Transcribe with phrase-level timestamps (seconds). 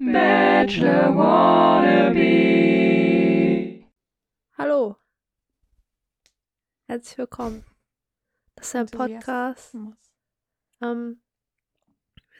[0.00, 2.20] Bachelor Wannabe.
[4.56, 4.94] Hallo.
[6.86, 7.64] Herzlich willkommen.
[8.54, 9.76] Das ist ein Podcast.
[10.80, 11.20] Ähm,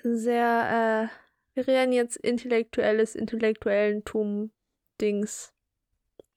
[0.05, 1.15] sehr, äh,
[1.55, 5.53] wir reden jetzt intellektuelles, Intellektuellentum-Dings.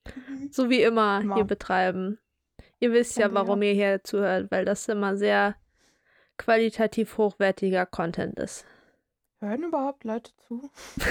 [0.07, 0.49] Mhm.
[0.51, 1.35] So wie immer, Immer.
[1.35, 2.17] hier betreiben.
[2.79, 5.55] Ihr wisst ja, warum ihr hier zuhört, weil das immer sehr
[6.39, 8.65] qualitativ hochwertiger Content ist.
[9.41, 10.69] Hören überhaupt Leute zu?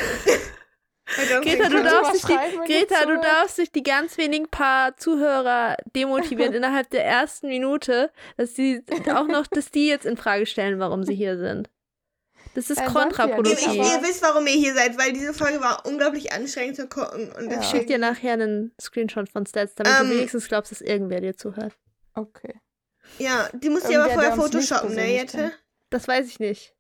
[1.43, 4.97] Greta, du du darfst, dich die, du Greta, du darfst dich die ganz wenigen paar
[4.97, 10.47] Zuhörer demotivieren innerhalb der ersten Minute, dass sie auch noch, dass die jetzt in Frage
[10.47, 11.69] stellen, warum sie hier sind.
[12.55, 13.66] Das ist Äh, sie ja Ihr, kontraproduktiv.
[13.66, 17.33] nicht, ihr wisst, warum ihr hier seid, weil diese Folge war unglaublich anstrengend zu gucken.
[17.33, 17.61] Und Ja.
[17.61, 20.09] Ich schick dir nachher einen Screenshot von Stats, damit Ähm.
[20.11, 21.77] du wenigstens glaubst, dass irgendwer dir zuhört.
[22.15, 22.61] Okay.
[23.19, 25.53] ja, die musst ihr aber vorher nicht photoshoppen, ne, Jette?
[25.91, 26.75] Das weiß ich nicht.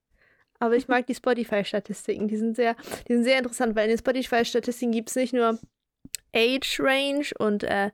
[0.60, 2.28] Aber ich mag die Spotify-Statistiken.
[2.28, 2.76] Die sind sehr,
[3.08, 5.58] die sind sehr interessant, weil in den Spotify-Statistiken gibt es nicht nur
[6.34, 7.90] Age Range und äh,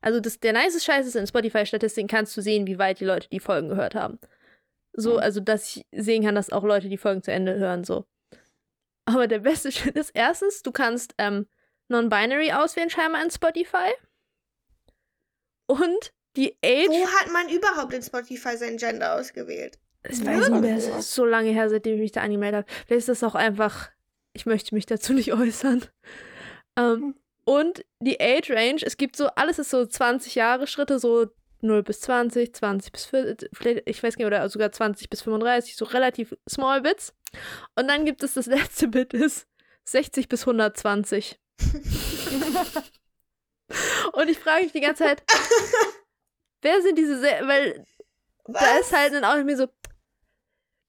[0.00, 3.28] also das, der nice Scheiß ist, in Spotify-Statistiken kannst du sehen, wie weit die Leute
[3.28, 4.18] die Folgen gehört haben.
[4.94, 5.18] So, Mhm.
[5.18, 8.06] also dass ich sehen kann, dass auch Leute die Folgen zu Ende hören, so.
[9.04, 11.46] Aber der beste Schritt ist erstens, du kannst ähm,
[11.88, 13.92] Non-Binary auswählen, scheinbar in Spotify.
[15.66, 16.88] Und die Age.
[16.88, 19.78] Wo hat man überhaupt in Spotify sein Gender ausgewählt?
[20.08, 22.72] Ich weiß nicht mehr, es ist so lange her, seitdem ich mich da angemeldet habe.
[22.86, 23.90] Vielleicht ist das auch einfach,
[24.32, 25.84] ich möchte mich dazu nicht äußern.
[26.78, 31.26] Ähm, und die Age Range, es gibt so, alles ist so 20 Jahre Schritte, so
[31.60, 35.76] 0 bis 20, 20 bis 40, vielleicht, ich weiß nicht, oder sogar 20 bis 35,
[35.76, 37.14] so relativ small Bits.
[37.76, 39.46] Und dann gibt es das letzte Bit, ist
[39.84, 41.38] 60 bis 120.
[44.12, 45.22] Und ich frage mich die ganze Zeit,
[46.62, 47.84] wer sind diese, Se weil
[48.48, 49.68] da ist halt dann auch mir so,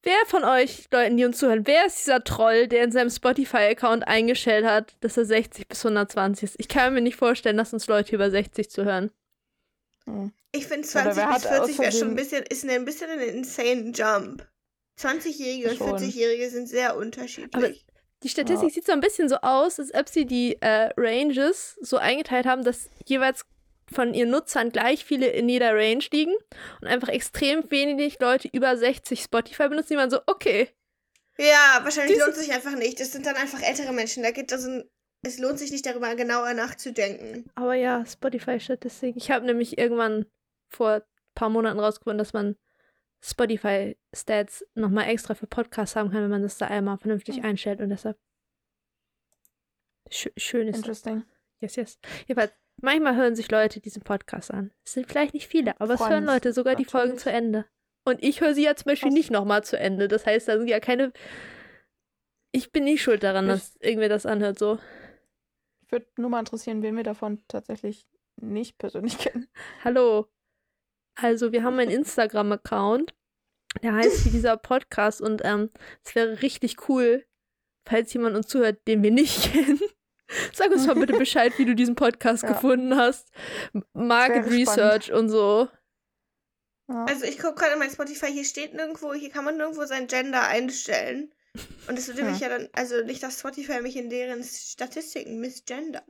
[0.07, 4.07] wer von euch Leuten, die uns zuhören, wer ist dieser Troll, der in seinem Spotify-Account
[4.07, 6.55] eingestellt hat, dass er 60 bis 120 ist?
[6.59, 9.11] Ich kann mir nicht vorstellen, dass uns Leute über 60 zuhören.
[10.05, 10.31] Hm.
[10.53, 13.09] Ich finde Oder 20 wer bis hat 40 wäre schon ein bisschen, ist ein bisschen
[13.11, 14.47] ein insane Jump.
[14.97, 15.97] 20-Jährige und Schon.
[15.97, 17.85] 40-Jährige sind sehr unterschiedlich.
[18.23, 21.97] Die Statistik sieht so ein bisschen so aus, als ob sie die äh, Ranges so
[21.97, 23.45] eingeteilt haben, dass jeweils
[23.91, 26.35] von ihren Nutzern gleich viele in jeder Range liegen
[26.81, 30.69] und einfach extrem wenig Leute über 60 Spotify benutzen, die man so, okay,
[31.39, 32.99] ja, wahrscheinlich lohnt es sich einfach nicht.
[32.99, 34.23] Das sind dann einfach ältere Menschen.
[34.23, 34.89] Da geht das ein,
[35.21, 37.49] es lohnt sich nicht darüber genauer nachzudenken.
[37.53, 39.15] Aber ja, Spotify-Statistik.
[39.15, 40.25] Ich habe nämlich irgendwann
[40.67, 41.01] vor ein
[41.35, 42.55] paar Monaten rausgefunden, dass man
[43.23, 47.45] Spotify-Stats nochmal extra für Podcasts haben kann, wenn man das da einmal vernünftig Hm.
[47.45, 48.17] einstellt und deshalb
[50.09, 51.03] sch schön ist das.
[51.05, 51.23] Interesting.
[51.59, 51.99] Yes, yes.
[52.27, 54.71] Jedenfalls, manchmal hören sich Leute diesen Podcast an.
[54.85, 57.23] Es sind vielleicht nicht viele, aber es Freuen hören Leute sogar die Folgen natürlich.
[57.23, 57.65] zu Ende.
[58.05, 59.17] Und ich höre sie ja zum Beispiel Krass.
[59.17, 60.07] nicht nochmal zu Ende.
[60.07, 61.11] Das heißt, da sind ja keine.
[62.51, 64.79] Ich bin nicht schuld daran, Ich- dass irgendwer das anhört, so.
[65.85, 68.07] Ich würde nur mal interessieren, wen wir davon tatsächlich
[68.39, 69.47] nicht persönlich kennen.
[69.83, 70.27] Hallo.
[71.15, 73.13] Also, wir haben einen Instagram-Account,
[73.83, 75.71] der heißt wie dieser Podcast und ähm,
[76.05, 77.25] es wäre richtig cool,
[77.87, 79.79] falls jemand uns zuhört, den wir nicht kennen.
[80.53, 82.49] Sag uns mal bitte Bescheid, wie du diesen Podcast Ja.
[82.49, 83.29] gefunden hast.
[83.93, 84.69] Market wäre spannend.
[84.69, 85.69] Research und so.
[86.87, 90.07] Also ich gucke gerade in mein Spotify, hier steht nirgendwo, hier kann man nirgendwo sein
[90.07, 91.33] Gender einstellen.
[91.87, 96.05] Und das würde mich ja dann, also nicht, dass Spotify mich in deren Statistiken misgendert.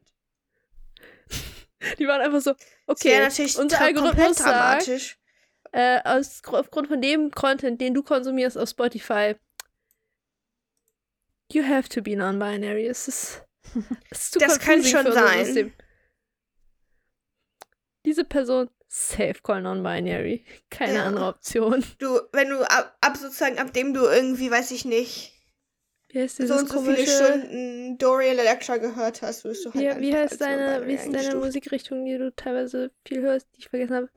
[1.99, 2.53] Die waren einfach so,
[2.87, 5.17] okay, natürlich unser Algorithmus komplett sagt, dramatisch.
[5.71, 9.35] äh, aus, aufgrund von dem Content, den du konsumierst auf Spotify,
[11.51, 12.87] you have to be non-binary.
[12.87, 13.43] Es ist,
[14.39, 15.73] Das kann schon sein.
[18.05, 20.45] Diese Person, safe call non-binary.
[20.69, 21.05] Keine Ja.
[21.05, 21.83] andere Option.
[21.99, 25.33] Du, wenn du ab, ab sozusagen, ab dem du irgendwie, weiß ich nicht,
[26.09, 27.05] Wie heißt so und so viele.
[27.05, 31.13] Stunden Dorian Electra gehört hast, wirst du halt Wie, einfach wie heißt deine, wie ist
[31.13, 31.35] deine.
[31.35, 34.09] Musikrichtung, die du teilweise viel hörst, die ich vergessen habe?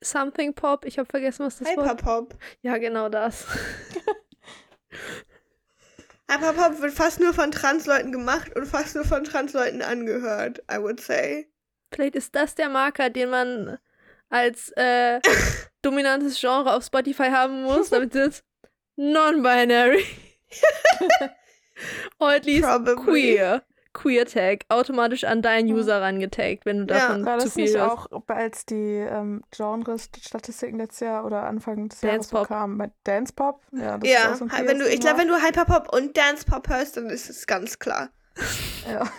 [0.00, 0.84] Something Pop?
[0.84, 1.84] Ich habe vergessen, was das war.
[1.84, 2.36] Hyperpop.
[2.62, 3.46] Ja, genau das.
[6.30, 11.00] Hyperpop wird fast nur von Transleuten gemacht und fast nur von Transleuten angehört, I would
[11.00, 11.48] say.
[11.92, 13.78] Vielleicht ist das der Marker, den man
[14.30, 15.20] als äh,
[15.82, 18.42] dominantes Genre auf Spotify haben muss, damit es
[18.96, 20.04] non-binary.
[22.18, 23.04] Or at least Probably.
[23.04, 23.62] queer.
[23.94, 24.64] Queer Tag.
[24.68, 25.76] Automatisch an deinen Ja.
[25.76, 27.00] User rangetaggt, wenn du Ja.
[27.08, 28.12] davon War zu das viel nicht hörst.
[28.12, 32.48] auch, als die ähm, Genres-Statistiken letztes Jahr oder Anfang des Jahres so Dance-Pop.
[32.48, 32.76] kamen?
[32.76, 33.62] Mit Dance Pop?
[33.72, 36.14] Ja, das ist Ja, auch so ein wenn du, ich glaube, wenn du Hyperpop und
[36.16, 38.10] Dancepop hörst, dann ist es ganz klar.
[38.90, 39.10] Ja.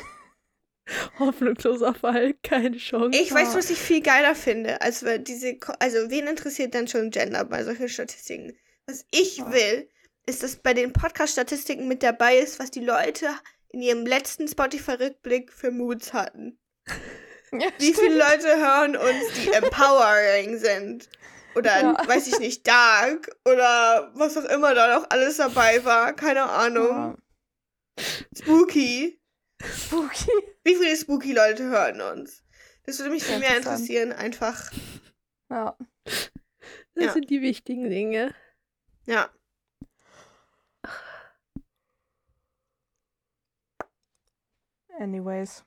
[1.19, 3.18] Hoffnungsloser Fall, keine Chance.
[3.19, 7.44] Ich weiß, was ich viel geiler finde, als diese, also wen interessiert denn schon Gender
[7.45, 8.54] bei solchen Statistiken?
[8.86, 9.51] Was ich Ja.
[9.51, 9.89] will,
[10.27, 13.27] ist, dass bei den Podcast-Statistiken mit dabei ist, was die Leute
[13.75, 16.57] in ihrem letzten Spotify-Rückblick für Moods hatten.
[17.51, 21.07] Ja, Wie viele Leute hören uns, die empowering sind?
[21.56, 22.07] Oder, Ja.
[22.07, 26.12] weiß ich nicht, dark oder was auch immer da noch alles dabei war.
[26.13, 26.89] Keine Ahnung.
[26.89, 27.16] Ja.
[28.38, 29.22] Spooky.
[29.63, 30.31] Spooky.
[30.66, 32.44] Wie viele Spooky-Leute hören uns?
[32.83, 34.72] Das würde mich viel mehr interessieren, einfach.
[35.50, 35.77] Ja.
[36.04, 36.31] Das
[37.06, 37.13] Ja.
[37.13, 38.33] sind die wichtigen Dinge.
[39.06, 39.30] Ja.
[45.00, 45.63] Anyways.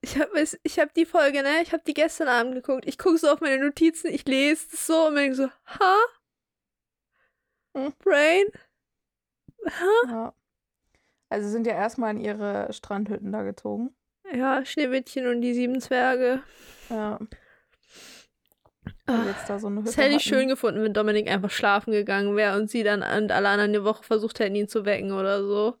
[0.00, 1.60] Ich habe ich hab die Folge, ne?
[1.62, 2.86] Ich habe die gestern Abend geguckt.
[2.86, 5.96] Ich gucke so auf meine Notizen, ich lese es so und denke so, ha?
[7.74, 7.92] Hm.
[7.98, 8.46] Brain?
[9.66, 10.08] Ha?
[10.08, 10.34] Ja.
[11.28, 13.94] Also sind ja erstmal in ihre Strandhütten da gezogen.
[14.32, 16.42] Ja, Schneewittchen und die sieben Zwerge.
[16.88, 17.18] Ja.
[19.08, 21.92] Ah, jetzt da so eine Hütte Das hätte ich schön gefunden, wenn Dominik einfach schlafen
[21.92, 25.12] gegangen wäre und sie dann und alle anderen eine Woche versucht hätten, ihn zu wecken
[25.12, 25.76] oder so.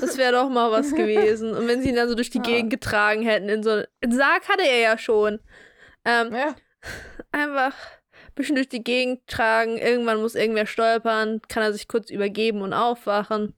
[0.00, 1.54] Das wäre doch mal was gewesen.
[1.54, 2.44] Und wenn sie ihn dann so durch die Ja.
[2.44, 5.38] Gegend getragen hätten, in so einen Sarg hatte er ja schon.
[6.04, 6.56] Ähm, Ja.
[7.30, 7.72] einfach
[8.12, 9.78] ein bisschen durch die Gegend tragen.
[9.78, 13.54] Irgendwann muss irgendwer stolpern, kann er sich kurz übergeben und aufwachen.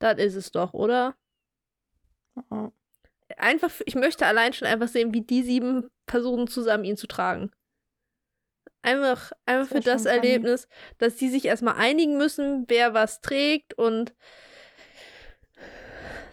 [0.00, 1.14] Das ist es doch, oder?
[2.50, 2.72] Ja.
[3.38, 7.50] Einfach, ich möchte allein schon einfach sehen, wie die sieben versuchen, zusammen ihn zu tragen.
[8.82, 10.26] Einfach, einfach wär für das schon funny.
[10.26, 10.68] Erlebnis,
[10.98, 14.14] dass die sich erstmal einigen müssen, wer was trägt und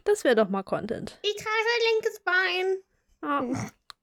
[0.03, 1.19] das wäre doch mal Content.
[1.21, 2.77] Ich trage sein linkes Bein.
[3.21, 3.45] Ja.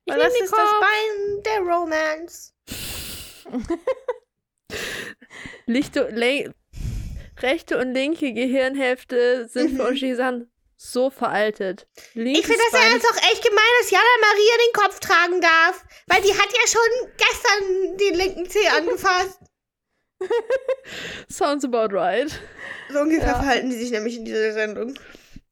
[0.05, 0.81] Ich Weil das ist das Kopf.
[0.81, 2.53] Bein der Romance.
[5.67, 6.55] Lichte, le
[7.39, 9.97] rechte und linke Gehirnhälfte sind für Mhm.
[10.77, 11.87] So veraltet.
[12.15, 15.41] Linkes Ich finde das ja jetzt auch echt gemein, dass Jana Maria den Kopf tragen
[15.41, 15.85] darf.
[16.07, 19.41] Weil die hat ja schon gestern den linken Zeh angefasst.
[21.31, 22.31] Sounds about right.
[22.91, 23.35] So ungefähr Ja.
[23.35, 24.95] verhalten die sich nämlich in dieser Sendung.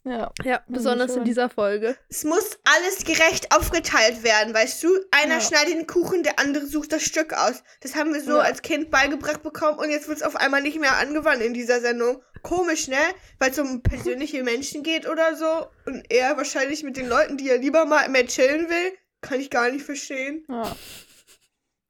[0.05, 0.31] Ja.
[0.45, 1.25] Ja, besonders in schon.
[1.25, 1.97] dieser Folge.
[2.09, 4.89] Es muss alles gerecht aufgeteilt werden, weißt du?
[5.11, 5.41] Einer Ja.
[5.41, 7.63] schneidet den Kuchen, der andere sucht das Stück aus.
[7.81, 8.41] Das haben wir so Ja.
[8.41, 11.81] als Kind beigebracht bekommen und jetzt wird es auf einmal nicht mehr angewandt in dieser
[11.81, 12.23] Sendung.
[12.45, 13.01] Komisch, ne?
[13.39, 15.67] Weil es um persönliche Menschen geht oder so.
[15.87, 18.93] Und er wahrscheinlich mit den Leuten, die er lieber mal mehr chillen will.
[19.23, 20.45] Kann ich gar nicht verstehen.
[20.49, 20.77] ja.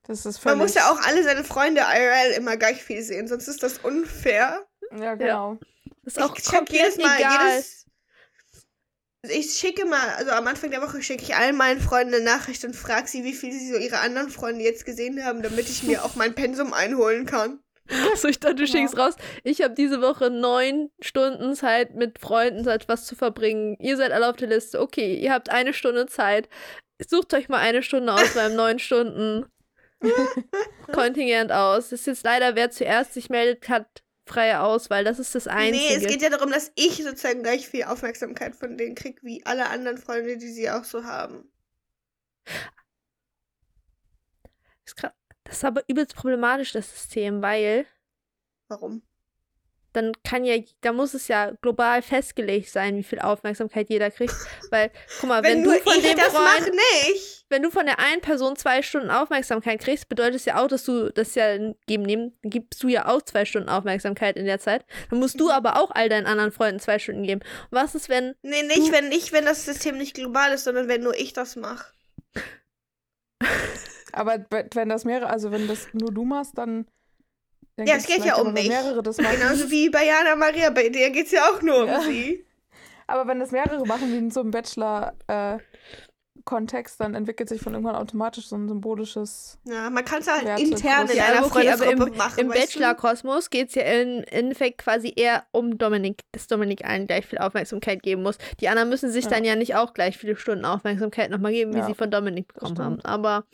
[0.06, 3.48] Das ist Man muss ja auch alle seine Freunde IRL immer gleich viel sehen, sonst
[3.48, 4.66] ist das unfair.
[4.94, 5.58] Ja, genau.
[6.04, 7.52] Ist auch ich check jedes Mal, egal.
[7.52, 7.86] jedes.
[9.30, 12.62] Ich schicke mal, also am Anfang der Woche schicke ich allen meinen Freunden eine Nachricht
[12.66, 15.82] und frage sie, wie viel sie so ihre anderen Freunde jetzt gesehen haben, damit ich
[15.82, 17.63] mir auch mein Pensum einholen kann.
[18.12, 19.14] Achso, ich dachte, du schickst raus.
[19.42, 23.76] Ich habe diese Woche neun Stunden Zeit, mit Freunden etwas zu verbringen.
[23.78, 24.80] Ihr seid alle auf der Liste.
[24.80, 26.48] Okay, ihr habt eine Stunde Zeit.
[27.06, 29.44] Sucht euch mal eine Stunde aus beim neun Stunden
[30.92, 31.90] Kontingent aus.
[31.90, 35.04] Das ist jetzt leider, wer zuerst sich meldet, hat freie Auswahl.
[35.04, 35.76] Das ist das Einzige.
[35.76, 39.44] Nee, es geht ja darum, dass ich sozusagen gleich viel Aufmerksamkeit von denen kriege, wie
[39.44, 41.50] alle anderen Freunde, die sie auch so haben.
[44.86, 45.12] ist gra-
[45.44, 47.86] das ist aber übelst problematisch, das System, weil
[48.68, 49.02] Warum?
[49.94, 54.34] dann kann ja, da muss es ja global festgelegt sein, wie viel Aufmerksamkeit jeder kriegt.
[54.70, 56.70] Weil, guck mal, wenn, Wenn, du von ich dem Freund,
[57.48, 60.84] wenn du von der einen Person zwei Stunden Aufmerksamkeit kriegst, bedeutet es ja auch, dass
[60.84, 61.56] du das ja
[61.86, 64.84] geben nehmen, gibst du ja auch zwei Stunden Aufmerksamkeit in der Zeit.
[65.10, 65.50] Dann musst du Mhm.
[65.52, 67.42] aber auch all deinen anderen Freunden zwei Stunden geben.
[67.70, 70.88] Und was ist, wenn Nee, nicht, wenn nicht, wenn das System nicht global ist, sondern
[70.88, 71.84] wenn nur ich das mache.
[74.14, 76.86] Aber wenn das mehrere, also wenn das nur du machst, dann.
[77.76, 78.68] dann Ja, es geht ja um mich.
[78.68, 79.36] mehrere das machen.
[79.38, 82.00] Genauso wie bei Jana Maria, bei der geht es ja auch nur um Ja.
[82.02, 82.44] sie.
[83.06, 87.96] Aber wenn das mehrere machen, wie in so einem Bachelor-Kontext, dann entwickelt sich von irgendwann
[87.96, 89.58] automatisch so ein symbolisches.
[89.64, 92.38] Ja, man kann es halt Werte, intern in einer okay, aber Freundesgruppe im, machen.
[92.40, 92.48] im?
[92.48, 97.38] Bachelor-Kosmos geht es ja im Endeffekt quasi eher um Dominik, dass Dominik allen gleich viel
[97.38, 98.38] Aufmerksamkeit geben muss.
[98.60, 99.30] Die anderen müssen sich Ja.
[99.32, 102.48] dann ja nicht auch gleich viele Stunden Aufmerksamkeit nochmal geben, wie Ja, sie von Dominik
[102.48, 103.00] bekommen haben.
[103.04, 103.44] Aber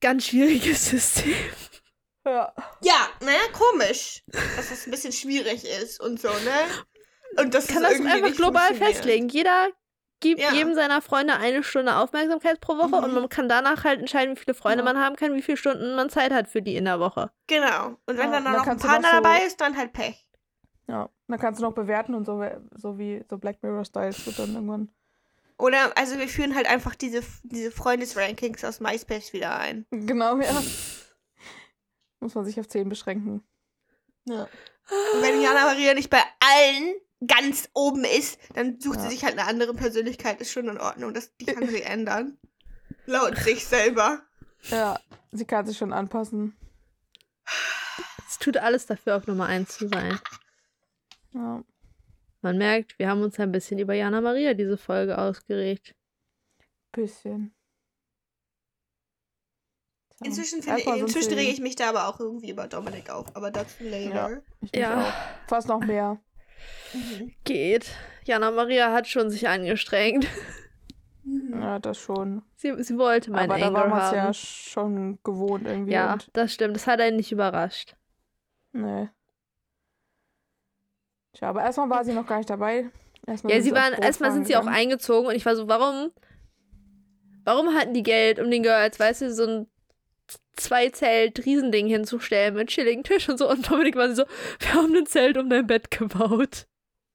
[0.00, 1.34] ganz schwieriges System.
[2.24, 2.52] Ja.
[2.82, 4.22] Ja, naja, komisch,
[4.56, 7.42] dass das ein bisschen schwierig ist und so, ne?
[7.42, 9.28] Und das Kann das einfach global festlegen.
[9.28, 9.68] Jeder
[10.20, 10.52] gibt Ja.
[10.52, 13.04] jedem seiner Freunde eine Stunde Aufmerksamkeit pro Woche Mhm.
[13.04, 14.92] und man kann danach halt entscheiden, wie viele Freunde Ja.
[14.92, 17.30] man haben kann, wie viele Stunden man Zeit hat für die in der Woche.
[17.46, 17.96] Genau.
[18.06, 20.26] Und wenn Ja, dann dann noch ein Partner so- dabei ist, dann halt Pech.
[20.88, 21.08] Ja.
[21.28, 22.44] Dann kannst du noch bewerten und so,
[22.76, 24.90] so wie so Black Mirror-Styles wird dann irgendwann.
[25.60, 29.86] Oder, also wir führen halt einfach diese, diese Freundesrankings aus MySpace wieder ein.
[29.90, 30.62] Genau, ja.
[32.20, 33.42] Muss man sich auf 10 beschränken.
[34.26, 34.42] Ja.
[35.14, 36.94] Und wenn Jana Maria nicht bei allen
[37.26, 39.02] ganz oben ist, dann sucht Ja.
[39.04, 41.14] sie sich halt eine andere Persönlichkeit, ist schon in Ordnung.
[41.14, 42.38] Das, die kann sie ändern.
[43.06, 44.22] Laut sich selber.
[44.64, 44.98] Ja,
[45.32, 46.56] sie kann sich schon anpassen.
[48.28, 50.18] Es tut alles dafür, auf Nummer 1 zu sein.
[51.32, 51.62] Ja.
[52.42, 55.94] Man merkt, wir haben uns ein bisschen über Jana Maria diese Folge ausgeregt.
[56.92, 57.54] Bisschen.
[60.18, 60.24] So.
[60.24, 63.34] Inzwischen, finde, inzwischen rege ich mich da aber auch irgendwie über Dominik auf.
[63.36, 64.42] Aber dazu later.
[64.74, 65.08] Ja.
[65.08, 65.48] auch.
[65.48, 66.20] Fast noch mehr.
[66.92, 67.32] Mhm.
[67.44, 67.90] Geht.
[68.24, 70.26] Jana Maria hat schon sich angestrengt.
[71.24, 71.60] Mhm.
[71.60, 72.42] Ja, das schon.
[72.56, 75.92] Sie, sie wollte meinen Aber da war Anger man es ja Ja, schon gewohnt irgendwie.
[76.12, 76.76] Und, das stimmt.
[76.76, 77.96] Das hat einen nicht überrascht.
[78.72, 79.08] nee.
[81.32, 82.90] Tja, aber erstmal war sie noch gar nicht dabei.
[83.26, 86.10] Erstmal Ja, sind sie waren, erstmal sind sie auch eingezogen und ich war so, warum,
[87.44, 89.66] warum hatten die Geld, um den Girls, weißt du, so ein
[90.56, 94.24] Zwei-Zelt-Riesending hinzustellen mit chilligen Tisch und so und Dominik war so,
[94.58, 96.66] wir haben ein Zelt um dein Bett gebaut.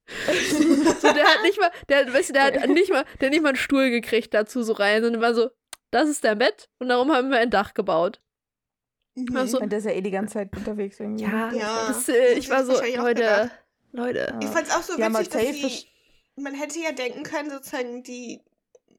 [0.27, 3.41] so, der hat nicht mal, der, weißt du, der hat nicht mal, der hat nicht
[3.41, 5.49] mal einen Stuhl gekriegt dazu so rein, sondern war so,
[5.91, 8.21] das ist dein Bett und darum haben wir ein Dach gebaut.
[9.15, 9.35] Mhm.
[9.35, 11.23] Also- Und der ist ja eh die ganze Zeit unterwegs irgendwie.
[11.23, 11.85] Ja, Ja.
[11.87, 13.51] Das, äh, ich war so, Leute, gedacht.
[13.95, 14.37] Leute.
[14.41, 15.87] Ich fand's auch so Ja, witzig, dass sie,
[16.35, 18.41] man hätte ja denken können, sozusagen, die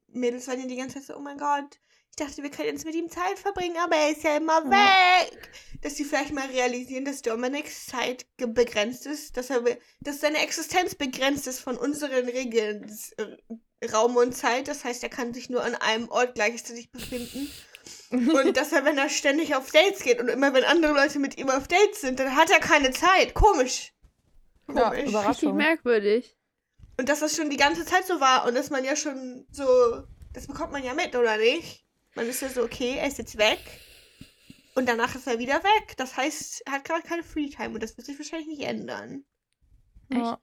[0.09, 1.79] Mädels waren ja die ganze Zeit so, oh mein Gott,
[2.11, 4.71] ich dachte, wir können jetzt mit ihm Zeit verbringen, aber er ist ja immer Ja.
[4.71, 5.51] weg.
[5.83, 9.63] Dass sie vielleicht mal realisieren, dass Dominics Zeit begrenzt ist, dass er,
[10.01, 12.91] dass seine Existenz begrenzt ist von unseren Regeln.
[13.19, 13.37] äh,
[13.93, 17.51] Raum und Zeit, das heißt, er kann sich nur an einem Ort gleichzeitig befinden.
[18.11, 21.39] Und dass er, wenn er ständig auf Dates geht und immer wenn andere Leute mit
[21.39, 23.35] ihm auf Dates sind, dann hat er keine Zeit.
[23.35, 23.93] Komisch.
[24.69, 24.91] Ja, Komisch.
[24.99, 25.57] Richtig Überraschung.
[25.57, 26.37] merkwürdig.
[26.99, 29.65] Und dass das schon die ganze Zeit so war und dass man ja schon so,
[30.33, 31.85] das bekommt man ja mit, oder nicht?
[32.15, 33.59] Man ist ja so, okay, er ist jetzt weg
[34.75, 35.95] und danach ist er wieder weg.
[35.99, 39.25] Das heißt, er hat gerade keine Freetime und das wird sich wahrscheinlich nicht ändern.
[40.11, 40.39] Ja.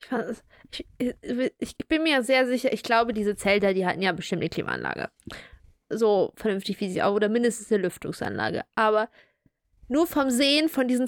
[0.00, 3.86] Ich, fand es- ich, ich, ich bin mir sehr sicher, ich glaube, diese Zelter, die
[3.86, 5.10] hatten ja bestimmt eine Klimaanlage.
[5.88, 8.62] So vernünftig wie sie auch, oder mindestens eine Lüftungsanlage.
[8.76, 9.10] Aber
[9.88, 11.06] nur vom Sehen von diesen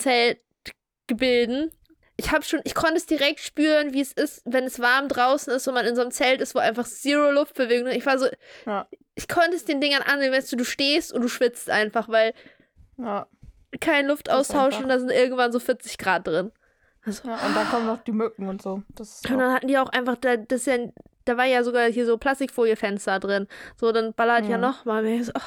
[1.06, 1.70] Zeltgebilden,
[2.16, 5.52] ich habe schon, ich konnte es direkt spüren, wie es ist, wenn es warm draußen
[5.52, 7.96] ist und man in so einem Zelt ist, wo einfach zero Luftbewegung ist.
[7.96, 8.26] Ich war so,
[8.66, 8.86] Ja.
[9.16, 12.32] ich konnte es den Dingern ansehen, weißt du, du stehst und du schwitzt einfach, weil
[12.96, 13.26] Ja.
[13.80, 16.52] kein Luftaustausch und da sind irgendwann so 40 Grad drin.
[17.04, 17.34] Also, ja.
[17.46, 18.74] Und dann kommen noch die Mücken und so.
[18.74, 18.90] Und
[19.28, 20.76] dann hatten die auch einfach, da, das ist ja,
[21.24, 23.48] da war ja sogar hier so Plastikfoliefenster drin.
[23.76, 24.62] So, dann ballert ja Mhm.
[24.62, 25.22] noch mal mehr.
[25.24, 25.40] So, oh,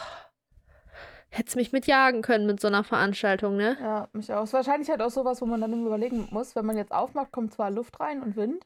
[1.29, 3.77] hätt's mich mitjagen können mit so einer Veranstaltung, ne?
[3.79, 4.43] ja, mich auch.
[4.43, 7.31] Ist wahrscheinlich halt auch sowas, wo man dann immer überlegen muss, wenn man jetzt aufmacht,
[7.31, 8.65] kommt zwar Luft rein und Wind,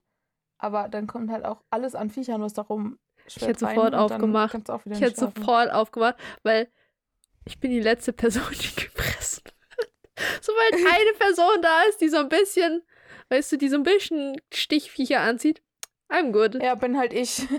[0.57, 4.55] aber dann kommt halt auch alles an Viechern, was darum Ich hätte sofort aufgemacht.
[4.85, 5.33] Ich hätte schlafen.
[5.35, 6.67] sofort aufgemacht, weil
[7.45, 9.55] ich bin die letzte Person, die gefressen wird.
[10.41, 12.83] Sobald eine Person da ist, die so ein bisschen,
[13.29, 15.61] weißt du, die so ein bisschen Stichviecher anzieht,
[16.09, 16.61] I'm good.
[16.61, 17.47] Ja, bin halt ich.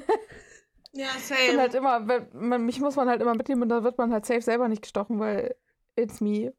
[0.94, 1.08] Ja,
[1.48, 4.12] bin halt immer, wenn, man, mich muss man halt immer mitnehmen und dann wird man
[4.12, 5.54] halt safe selber nicht gestochen, weil
[5.96, 6.52] it's me.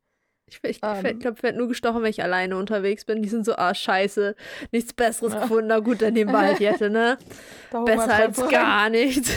[0.48, 1.06] Ich, ich, Ähm.
[1.06, 3.22] ich glaube, ich werde nur gestochen, wenn ich alleine unterwegs bin.
[3.22, 4.36] Die sind so, ah, scheiße,
[4.72, 5.42] nichts Besseres Ja.
[5.42, 5.68] gefunden.
[5.68, 7.18] Na gut, dann nehmen wir halt jetzt, ne?
[7.72, 8.50] Da Besser als rein.
[8.50, 9.32] gar nichts.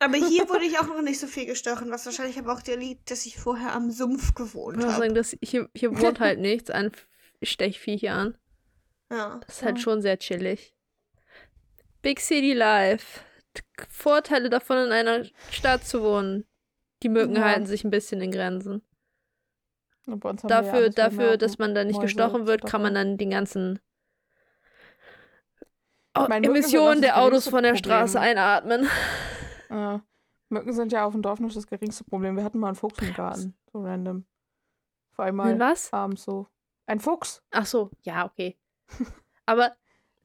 [0.00, 2.76] Aber hier wurde ich auch noch nicht so viel gestochen, was wahrscheinlich aber auch der
[2.76, 4.96] liegt, dass ich vorher am Sumpf Ich gewohnt muss habe.
[4.98, 6.90] sagen, das, hier, hier wohnt halt nichts an
[7.42, 8.36] Stechvieh hier an.
[9.10, 9.40] Ja.
[9.46, 9.82] Das ist halt Ja.
[9.82, 10.74] schon sehr chillig.
[12.02, 13.20] Big City Life.
[13.88, 16.44] Vorteile davon, in einer Stadt zu wohnen.
[17.02, 17.44] Die Mücken Ja.
[17.44, 18.82] halten sich ein bisschen in Grenzen.
[20.06, 23.30] Wir ja Dafür, dafür dass man dann nicht Mäuse, gestochen wird, kann man dann den
[23.30, 23.80] ganzen
[26.16, 27.84] oh, meine, Emissionen der Autos von der Problem.
[27.92, 28.88] Straße einatmen.
[29.70, 30.04] Ja.
[30.50, 32.36] Mücken sind ja auf dem Dorf nicht das geringste Problem.
[32.36, 33.56] Wir hatten mal einen Fuchs im Garten.
[33.72, 34.24] So random.
[35.10, 35.92] Vor allem mal was?
[35.92, 36.46] abends so.
[36.86, 38.56] Ein Fuchs, Ach so, ja, okay.
[39.46, 39.74] Aber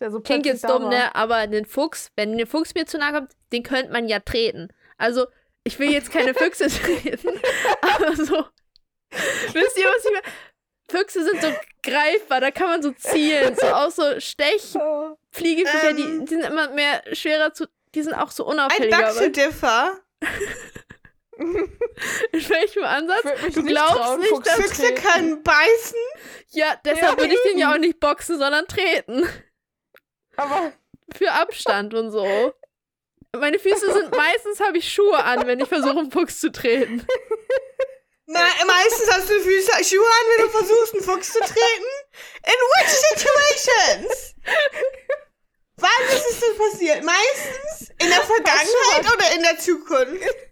[0.07, 0.89] so klingt jetzt dumm, war.
[0.89, 1.15] ne?
[1.15, 4.69] Aber den Fuchs, wenn der Fuchs mir zu nahe kommt, den könnte man ja treten.
[4.97, 5.27] Also,
[5.63, 7.39] ich will jetzt keine Füchse treten,
[7.81, 8.45] aber so.
[9.53, 10.23] Wisst ihr, was ich meine?
[10.89, 11.47] Füchse sind so
[11.83, 15.15] greifbar, da kann man so zielen, so auch so Stech, Ja.
[15.31, 16.25] Fliegeviecher, die, Ähm.
[16.25, 19.13] die sind immer mehr schwerer zu, die sind auch so Ein unauffälliger.
[19.15, 19.99] To differ.
[21.37, 23.23] In welchem Ansatz?
[23.53, 25.97] Du nicht glaubst trauen, nicht, dass Füchse können beißen.
[26.49, 29.27] Ja, deshalb würde ich den ja auch nicht boxen, sondern treten.
[30.39, 30.71] Aber
[31.15, 32.53] Für Abstand und so.
[33.37, 37.05] Meine Füße sind meistens habe ich Schuhe an, wenn ich versuche, einen Fuchs zu treten.
[38.25, 41.89] Me meistens hast du Füße, Schuhe an, wenn du versuchst, einen Fuchs zu treten.
[42.45, 44.35] In which situations?
[45.77, 47.03] Wann ist es denn passiert?
[47.03, 50.49] Meistens in der Vergangenheit oder in der Zukunft?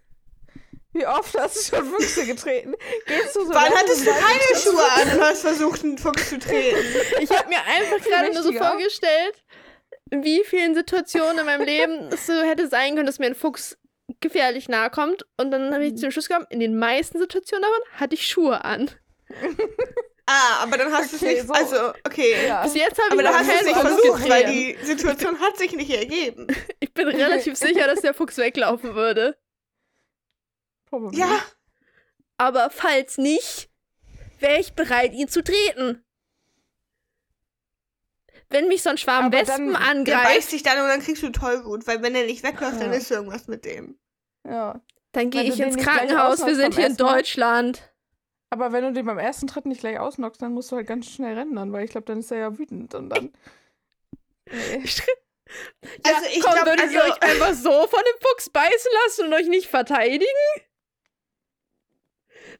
[0.98, 2.74] wie oft hast du schon Füchse getreten?
[3.06, 6.39] Gehst du so Wann hattest du keine Schuhe an und hast versucht, einen Fuchs zu
[6.39, 6.77] treten?
[7.20, 9.44] Ich habe mir einfach gerade nur so vorgestellt,
[10.12, 13.36] in wie vielen Situationen in meinem Leben es so hätte sein können, dass mir ein
[13.36, 13.78] Fuchs
[14.22, 15.26] gefährlich nahe kommt.
[15.38, 18.64] Und dann habe ich zum Schluss gekommen, in den meisten Situationen davon hatte ich Schuhe
[18.64, 18.90] an.
[20.30, 21.48] Ah, aber dann hast du es nicht.
[21.48, 21.54] so.
[21.54, 22.48] Also, okay.
[22.48, 22.62] Ja.
[22.62, 25.40] Bis jetzt habe Aber ich dann noch hast du es nicht versucht, weil die Situation
[25.40, 26.48] hat sich nicht ergeben.
[26.82, 29.38] Ich bin relativ sicher, dass der Fuchs weglaufen würde.
[30.90, 31.18] Probably.
[31.18, 31.40] Ja,
[32.38, 33.70] Aber falls nicht,
[34.40, 36.04] wäre ich bereit, ihn zu treten.
[38.50, 41.01] Wenn mich so ein Schwarm Aber Wespen dann- der angreift, beißt dich dann und dann
[41.01, 42.98] kriegst du Tollwut, weil wenn er nicht wegläuft, dann Ja.
[42.98, 43.98] ist irgendwas mit dem.
[44.48, 44.80] ja.
[45.13, 46.46] dann gehe ich ins Krankenhaus.
[46.46, 46.96] Wir sind hier in.
[46.98, 47.92] Deutschland.
[48.51, 51.08] Aber wenn du den beim ersten Tritt nicht gleich ausnockst, dann musst du halt ganz
[51.10, 53.34] schnell rennen dann, weil ich glaube, dann ist er ja wütend und dann.
[54.51, 54.84] Nee.
[56.06, 58.92] Ja, Also ich komm, glaub, würdet ihr also- euch einfach so von dem Fuchs beißen
[59.06, 60.25] lassen und euch nicht verteidigen?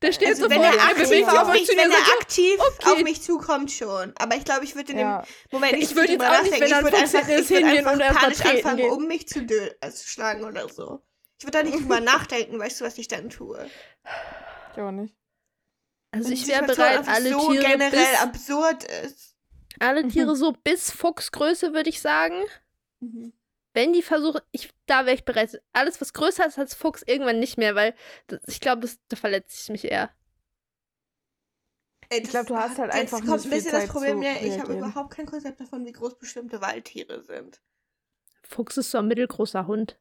[0.02, 2.90] Der steht Also so wenn vor er er aktiv, auf mich, wenn er aktiv okay.
[2.92, 4.14] auf mich zukommt schon.
[4.18, 6.42] Aber ich glaube, ich würde in dem Ja, Moment nicht ich würd so jetzt auch
[6.44, 6.76] nicht, nachdenken.
[6.76, 8.78] wenn würde Fuchs einfach, ist, ich würd hingehen und einfach erst mal panisch treten anfangen,
[8.78, 8.92] gehen.
[8.92, 11.02] um mich zu, äh, zu schlagen oder so.
[11.40, 13.70] Ich würde da nicht drüber nachdenken, weißt du, was ich dann tue.
[14.76, 15.16] ich auch nicht.
[16.12, 19.36] Also ich wäre bereit, alle so Tiere generell bis, absurd ist.
[19.80, 20.10] alle Mhm.
[20.10, 22.44] Tiere so bis Fuchsgröße, würde ich sagen.
[23.78, 25.62] Wenn die versuchen, ich, da wäre ich bereit.
[25.72, 27.94] Alles, was größer ist als Fuchs, irgendwann nicht mehr, weil
[28.26, 30.10] das, ich glaube, das- da verletze ich mich eher.
[32.10, 33.82] Ey, Ich glaub, das- du hast halt jetzt einfach kommt nicht ein viel bisschen das
[33.82, 37.62] Zeit Problem, zu ja, ich habe überhaupt kein Konzept davon, wie groß bestimmte Waldtiere sind.
[38.42, 40.00] Fuchs ist so ein mittelgroßer Hund.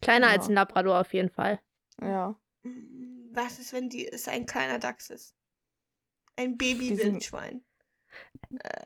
[0.00, 0.32] Kleiner Ja.
[0.32, 1.60] als ein Labrador auf jeden Fall.
[2.00, 2.36] Ja.
[2.62, 5.36] Hm, Was ist, wenn die es ein kleiner Dachs ist?
[6.34, 7.64] Ein Baby-Wildschwein.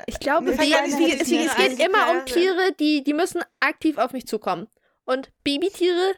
[0.06, 1.12] Ich glaube, es, es, wie,
[1.46, 4.68] es geht immer um Tiere, die, die müssen aktiv auf mich zukommen.
[5.04, 6.14] Und Babytiere,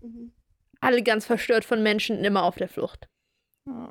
[0.00, 0.32] Mhm.
[0.80, 3.08] alle ganz verstört von Menschen, immer auf der Flucht.
[3.66, 3.90] ja.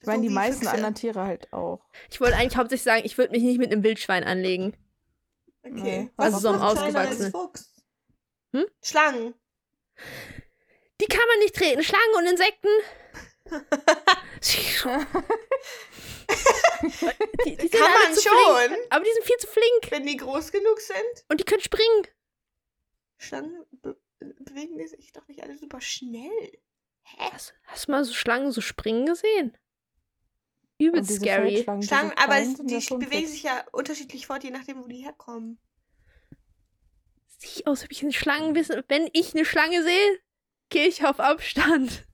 [0.00, 0.74] Ich meine, So die meisten Füchse.
[0.74, 1.84] anderen Tiere halt auch.
[2.10, 4.74] Ich wollte eigentlich hauptsächlich sagen, ich würde mich nicht mit einem Wildschwein anlegen.
[5.62, 6.10] Okay.
[6.16, 7.30] Was also ist so als Ausgewachsenen.
[7.32, 7.72] Fuchs?
[8.52, 8.64] Hm?
[8.82, 9.34] Schlangen.
[11.00, 11.82] Die kann man nicht treten.
[11.82, 12.68] Schlangen und Insekten.
[17.44, 19.90] die, die Kann man schon, Flink, aber die sind viel zu flink.
[19.90, 21.24] wenn die groß genug sind.
[21.28, 22.06] Und die können springen.
[23.18, 26.58] Schlangen be bewegen die sich doch nicht alle super schnell.
[27.02, 27.30] Hä?
[27.32, 29.56] Hast, hast du mal so Schlangen so springen gesehen?
[30.78, 31.62] Diese scary.
[31.62, 35.58] Schlangen, so aber die bewegen sich ja unterschiedlich fort, je nachdem, wo die herkommen.
[37.38, 38.82] Sieht aus, ob ich eine Schlange wissen.
[38.88, 40.20] Wenn ich eine Schlange sehe,
[40.70, 42.06] gehe ich auf Abstand.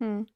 [0.00, 0.28] Hm.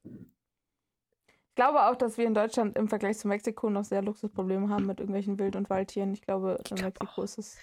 [1.62, 4.86] Ich glaube auch, dass wir in Deutschland im Vergleich zu Mexiko noch sehr Luxusprobleme haben
[4.86, 6.12] mit irgendwelchen Wild- und Waldtieren.
[6.12, 7.24] Ich glaube, in glaub Mexiko auch.
[7.24, 7.56] ist es.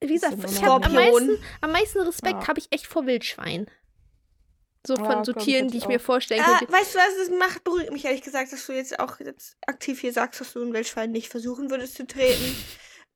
[0.00, 2.48] Wie gesagt, ich hab am meisten, am meisten Respekt Ja.
[2.48, 3.66] habe ich echt vor Wildschwein.
[4.86, 6.00] So Ja, von so glaub ich, Tieren, die ich ich mir auch.
[6.00, 6.72] vorstellen Ah, könnte.
[6.72, 7.62] weißt du, was es macht?
[7.64, 10.72] Beruhigt mich ehrlich gesagt, dass du jetzt auch jetzt aktiv hier sagst, dass du ein
[10.72, 12.56] Wildschwein nicht versuchen würdest zu treten.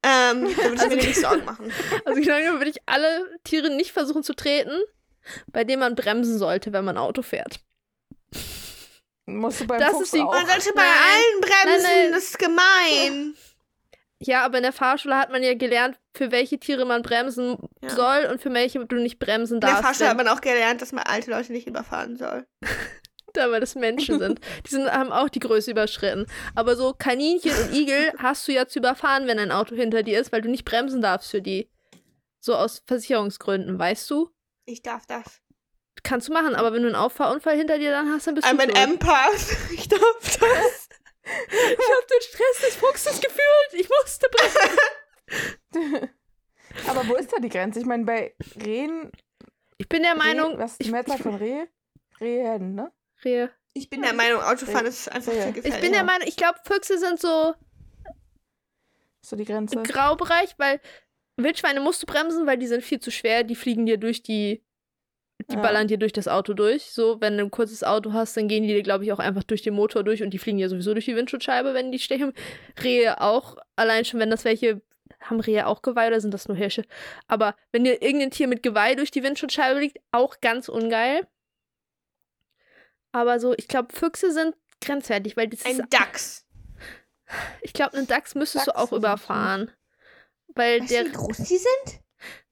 [0.02, 1.70] Ähm, da würde ich mir nämlich Sorgen machen.
[2.06, 4.72] Also genau würde ich alle Tiere nicht versuchen zu treten,
[5.48, 7.60] bei denen man bremsen sollte, wenn man Auto fährt.
[9.36, 10.32] Musst du beim Das Fuchs ist die- auch.
[10.32, 10.92] Man sollte bei Nein.
[10.92, 12.12] allen bremsen, Nein, nein.
[12.12, 13.34] das ist gemein.
[14.22, 17.90] Ja, aber in der Fahrschule hat man ja gelernt, für welche Tiere man bremsen Ja.
[17.90, 19.84] soll und für welche du nicht bremsen In der darfst.
[19.84, 22.46] Fahrschule hat man auch gelernt, dass man alte Leute nicht überfahren soll.
[23.32, 24.40] da weil das Menschen sind.
[24.66, 26.26] Die sind, haben auch die Größe überschritten.
[26.54, 30.20] Aber so Kaninchen und Igel hast du ja zu überfahren, wenn ein Auto hinter dir
[30.20, 31.70] ist, weil du nicht bremsen darfst für die.
[32.40, 34.30] So aus Versicherungsgründen, weißt du?
[34.66, 35.39] Ich darf das.
[36.02, 38.56] Kannst du machen, aber wenn du einen Auffahrunfall hinter dir dann hast, dann bist I'm
[38.56, 38.78] du an schuld.
[38.78, 39.56] Empath.
[39.72, 40.88] Ich darf das.
[41.22, 43.72] Ich hab den Stress des Fuchses gefühlt.
[43.74, 46.10] Ich musste bremsen.
[46.88, 47.80] Aber wo ist da die Grenze?
[47.80, 48.34] Ich meine, bei
[48.64, 49.12] Rehen.
[49.76, 51.66] Ich bin der Meinung, Reh, was ist die ich, Mehrzahl ich, von Reh?
[52.20, 52.92] Rehen, ne?
[53.24, 53.50] Rehe.
[53.72, 55.74] Ich bin der Meinung, Autofahren ist einfach Ich gefährlich.
[55.74, 57.54] ich bin der Meinung, ich glaube, Füchse sind so
[59.24, 59.76] So die Grenze.
[59.76, 60.80] im Graubereich, weil
[61.36, 63.44] Wildschweine musst du bremsen, weil die sind viel zu schwer.
[63.44, 64.64] Die fliegen dir durch die.
[65.50, 65.62] Die Ja.
[65.62, 66.92] ballern dir durch das Auto durch.
[66.92, 69.42] So, wenn du ein kurzes Auto hast, dann gehen die dir, glaube ich, auch einfach
[69.42, 72.32] durch den Motor durch und die fliegen ja sowieso durch die Windschutzscheibe, wenn die stechen.
[72.84, 74.80] Rehe auch, allein schon, wenn das welche.
[75.20, 76.82] Haben Rehe auch Geweih oder sind das nur Hirsche?
[77.28, 81.26] Aber wenn dir irgendein Tier mit Geweih durch die Windschutzscheibe liegt, auch ganz ungeil.
[83.12, 85.66] Aber so, ich glaube, Füchse sind grenzwertig, weil das ist.
[85.80, 86.46] Ein Dachs.
[87.60, 89.70] Ich glaube, einen Dachs müsstest du Dachse auch überfahren.
[90.54, 91.04] Weil Weißt der.
[91.04, 92.00] du, wie groß die sind?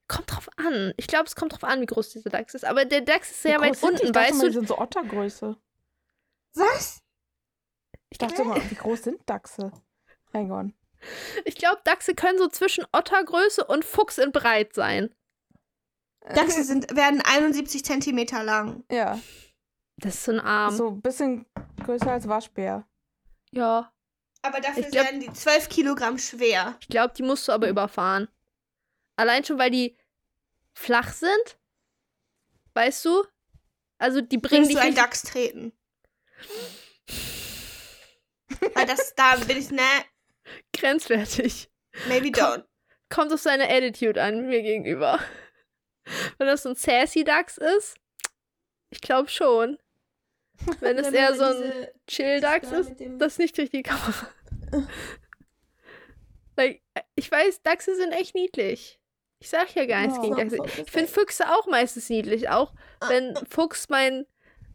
[0.09, 0.93] Kommt drauf an.
[0.97, 2.65] Ich glaube, es kommt drauf an, wie groß dieser Dachs ist.
[2.65, 3.93] Aber der Dachs ist Wie sehr groß weit sind die?
[3.93, 4.59] unten, ich dachte weißt mal, Die du?
[4.61, 5.57] sind so Ottergröße.
[6.55, 7.03] Was?
[8.11, 9.71] Ich dachte mal, wie groß sind Dachse?
[10.33, 10.75] Hang on.
[11.45, 15.15] Ich glaube, Dachse können so zwischen Ottergröße und Fuchs in breit sein.
[16.35, 18.85] Dachse sind, werden 71 Zentimeter lang.
[18.91, 19.19] Ja,
[19.99, 20.75] Das ist so ein Arm.
[20.77, 21.47] so ein bisschen
[21.85, 22.87] größer als Waschbär.
[23.51, 23.93] Ja.
[24.43, 26.77] Aber dafür glaub- werden die 12 Kilogramm schwer.
[26.81, 28.29] Ich glaube, die musst du aber überfahren.
[29.19, 29.97] Allein schon, weil die
[30.75, 31.59] flach sind.
[32.75, 33.25] Weißt du?
[33.99, 34.99] Also, die bringen Bringst dich du nicht.
[34.99, 35.73] Dachs treten?
[38.75, 39.83] Weil das, da bin ich, ne,
[40.73, 41.69] Grenzwertig.
[42.07, 42.65] maybe don't.
[43.09, 45.19] Kommt auf seine Attitude an mir gegenüber.
[46.39, 47.97] Wenn das so ein Sassy Dachs ist,
[48.91, 49.79] ich glaube schon.
[50.81, 54.33] Wenn es eher so ein Chill Dachs da ist, das ist nicht durch die Kamera.
[56.59, 56.81] Äh,
[57.15, 58.98] ich weiß, Dachse sind echt niedlich.
[59.41, 60.57] Ich sag ja gar nichts Ja, gegen Dachse.
[60.65, 61.09] ist Ich finde.
[61.09, 63.09] Füchse auch meistens niedlich, auch Ah.
[63.09, 64.27] wenn Fuchs mein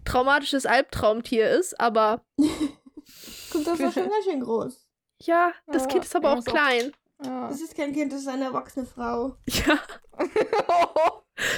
[0.06, 4.88] traumatisches Albtraumtier ist, aber Guck, das war schon ganz schön groß.
[5.22, 6.94] ja, das Ja, Kind ist aber ja, auch ist auch- klein.
[7.24, 7.48] Ja.
[7.50, 9.36] Das ist kein Kind, das ist eine erwachsene Frau.
[9.48, 9.80] Ja,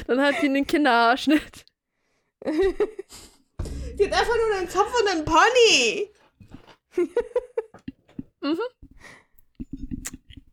[0.07, 1.65] dann hat sie einen Kinderhaarschnitt.
[2.45, 6.11] Die hat einfach nur einen Zopf und einen Pony.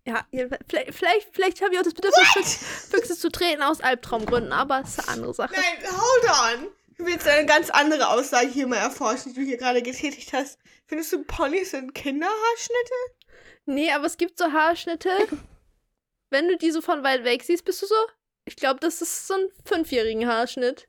[0.06, 4.52] Ja, vielleicht, vielleicht, vielleicht habe ich auch das Bedürfnis, Füchse, Füchse zu treten aus Albtraumgründen,
[4.52, 5.54] aber es ist eine andere Sache.
[5.54, 6.72] Nein, hold on.
[6.92, 10.32] Ich will jetzt eine ganz andere Aussage hier mal erforschen, die du hier gerade getätigt
[10.32, 10.58] hast.
[10.86, 12.94] Findest du Ponys sind Kinderhaarschnitte?
[13.66, 15.10] Nee, aber es gibt so Haarschnitte.
[16.30, 17.94] Wenn du die so von weit weg siehst, bist du so.
[18.44, 20.88] Ich glaube, das ist so ein fünfjährigen Haarschnitt.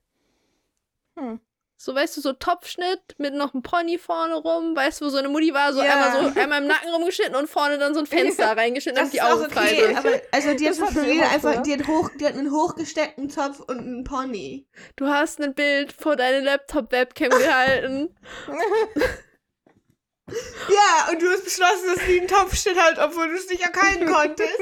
[1.17, 1.39] Hm.
[1.83, 4.73] So, weißt du, so Topfschnitt mit noch einem Pony vorne rum.
[4.73, 5.91] Weißt du, wo so eine Mutti war, so Ja.
[5.91, 9.21] einmal so einmal im Nacken rumgeschnitten und vorne dann so ein Fenster reingeschnitten, damit die
[9.21, 12.25] Augen frei okay, aber also die hat Das die immer einfach, die hat, hoch, die
[12.25, 14.65] hat einen hochgesteckten Zopf und einen Pony.
[14.95, 18.15] Du hast ein Bild vor deine Laptop-Webcam gehalten.
[20.69, 24.09] Ja, und du hast beschlossen, dass sie einen Topfschnitt hat, obwohl du es nicht erkennen
[24.09, 24.57] konntest.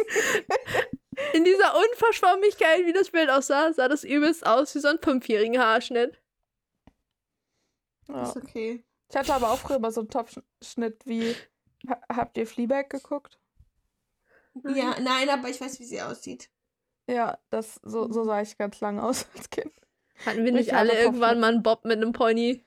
[1.34, 5.62] In dieser Unverschwommigkeit, wie das Bild aussah, sah das übelst aus wie so ein fünfjährigen
[5.62, 6.20] Haarschnitt.
[8.12, 8.24] Ja.
[8.24, 8.84] Ist okay.
[9.10, 11.36] Ich hatte aber auch früher mal so einen Topfschnitt wie.
[11.90, 13.40] Ha habt ihr Fleabag geguckt?
[14.64, 16.50] Ja, nein, aber ich weiß, wie sie aussieht.
[17.08, 19.74] Ja, das, so, so sah ich ganz lange aus als Kind.
[20.26, 22.64] Hatten wir Ich nicht habe alle irgendwann mal einen Bob mit einem Pony?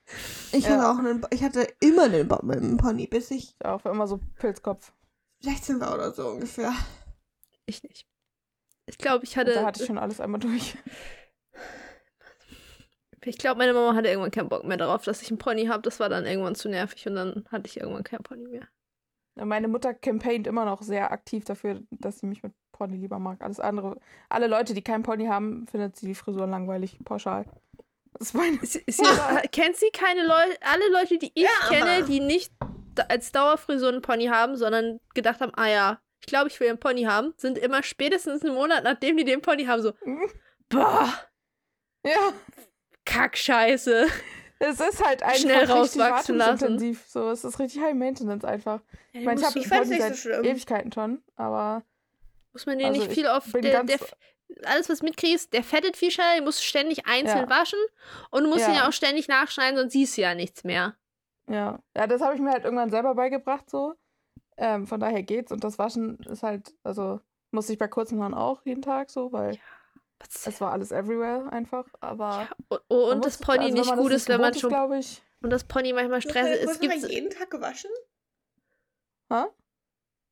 [0.53, 0.71] Ich Ja.
[0.71, 3.85] hatte auch einen, ich hatte immer einen Bob mit einem Pony, bis ich Ich auch
[3.87, 4.93] immer so Pilzkopf.
[5.41, 6.73] 16 war oder so ungefähr.
[7.67, 8.07] Ich nicht.
[8.87, 9.55] Ich glaube, ich Und hatte.
[9.55, 10.77] da hatte ich schon alles einmal durch.
[13.27, 15.83] Ich glaube, meine Mama hatte irgendwann keinen Bock mehr darauf, dass ich einen Pony habe.
[15.83, 18.69] Das war dann irgendwann zu nervig und dann hatte ich irgendwann keinen Pony mehr.
[19.37, 23.43] Meine Mutter campaignt immer noch sehr aktiv dafür, dass sie mich mit Pony lieber mag.
[23.43, 27.45] Alles andere, alle Leute, die keinen Pony haben, findet sie die Frisur langweilig, pauschal.
[28.13, 28.59] Das ist meine.
[28.63, 29.03] Sie, sie,
[29.51, 32.53] kennt sie keine Leute, alle Leute, die ich Ja, kenne, die nicht
[33.09, 36.79] als Dauerfrisur einen Pony haben, sondern gedacht haben, ah ja, ich glaube, ich will einen
[36.79, 39.95] Pony haben, sind immer spätestens einen Monat, nachdem die den Pony haben, so,
[40.69, 41.13] boah,
[42.07, 42.33] Ja,
[43.05, 44.07] Kackscheiße.
[44.59, 46.97] es ist halt einfach Schnell richtig rauswachsen lassen.
[47.09, 48.81] So, es ist richtig High Maintenance einfach.
[49.13, 50.45] Ich meine, ich habe Ich fand's nicht so seit schlimm.
[50.45, 51.83] Ewigkeiten schon, aber
[52.53, 53.99] Muss man den Also nicht ich viel auf der, der,
[54.67, 57.51] alles was mitkriegst, der fettet viel schneller, den musst du ständig einzeln Ja.
[57.51, 57.79] waschen
[58.31, 58.69] und du musst Ja.
[58.69, 60.95] ihn ja auch ständig nachschneiden, sonst siehst du ja nichts mehr.
[61.49, 61.79] ja.
[61.97, 63.95] Ja, das habe ich mir halt irgendwann selber beigebracht so.
[64.57, 68.35] Ähm, von daher geht's und das Waschen ist halt, also musste ich bei kurzen Haaren
[68.35, 69.59] auch jeden Tag so, weil Was-
[70.29, 71.87] es war alles everywhere einfach.
[72.01, 75.23] Aber Ja, oh, oh, und das Pony nicht gut ist, wenn man schon glaube ich.
[75.43, 76.65] und das Pony manchmal Stress Hast ist.
[76.67, 77.91] du Es gibt mal jeden Tag gewaschen?
[79.31, 79.45] Hä?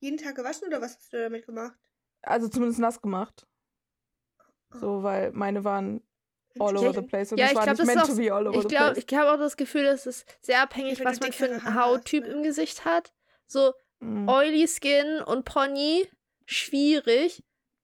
[0.00, 1.76] Jeden Tag gewaschen oder was hast du damit gemacht?
[2.22, 3.46] Also zumindest nass gemacht.
[4.70, 6.02] So, weil meine waren
[6.58, 8.08] all over ich- the place und ja, das ich war glaub, nicht das ist meant
[8.10, 9.04] auch- to be all over Ich the glaube, place.
[9.08, 12.24] ich habe auch das Gefühl, dass es sehr abhängig, Wenn was man für einen Hauttyp
[12.24, 12.30] ne?
[12.32, 13.12] im Gesicht hat.
[13.46, 14.28] So Mhm.
[14.28, 16.08] oily Skin und Pony,
[16.46, 17.42] schwierig.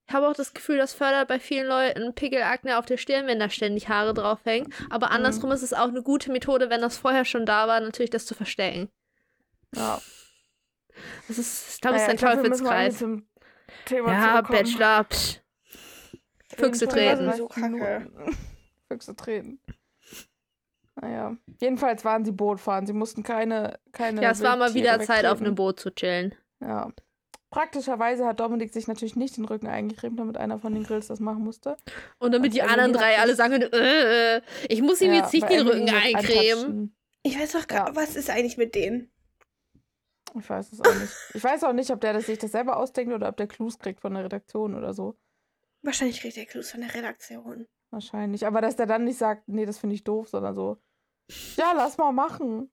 [0.08, 3.38] Ich habe auch das Gefühl, das fördert bei vielen Leuten Pickelakne auf der Stirn, wenn
[3.38, 4.72] da ständig Haare draufhängen.
[4.88, 8.08] Aber andersrum ist es auch eine gute Methode, wenn das vorher schon da war, natürlich
[8.08, 8.88] das zu verstecken.
[9.74, 10.00] Ja.
[11.28, 13.04] Das ist, ich glaube, es ist ein Teufelskreis.
[13.90, 14.40] Ja.
[14.40, 15.40] Bachelor, psch.
[16.56, 17.30] Füchse treten.
[17.36, 17.48] So.
[18.88, 19.60] Füchse treten.
[20.94, 21.36] Naja.
[21.60, 22.86] Jedenfalls waren sie Boot fahren.
[22.86, 23.78] Sie mussten keine.
[23.92, 26.34] keine Ja, es war mal wieder Zeit, auf einem Boot zu chillen.
[26.60, 26.90] Ja.
[27.50, 31.18] Praktischerweise hat Dominik sich natürlich nicht den Rücken eingecremt, damit einer von den Grills das
[31.18, 31.76] machen musste.
[32.18, 35.48] Und damit die Also anderen drei alle sagen, äh, ich muss ihm Ja, jetzt nicht
[35.48, 36.96] den Emily Rücken eincremen.
[37.22, 37.96] Ich weiß doch gar Ja.
[37.96, 39.10] was ist eigentlich mit denen?
[40.38, 41.12] Ich weiß es auch nicht.
[41.32, 43.78] Ich weiß auch nicht, ob der das sich das selber ausdenkt oder ob der Clues
[43.78, 45.16] kriegt von der Redaktion oder so.
[45.82, 47.66] Wahrscheinlich kriegt der Clues von der Redaktion.
[47.90, 48.46] Wahrscheinlich.
[48.46, 50.76] Aber dass der dann nicht sagt, nee, das finde ich doof, sondern so,
[51.56, 52.70] ja, lass mal machen.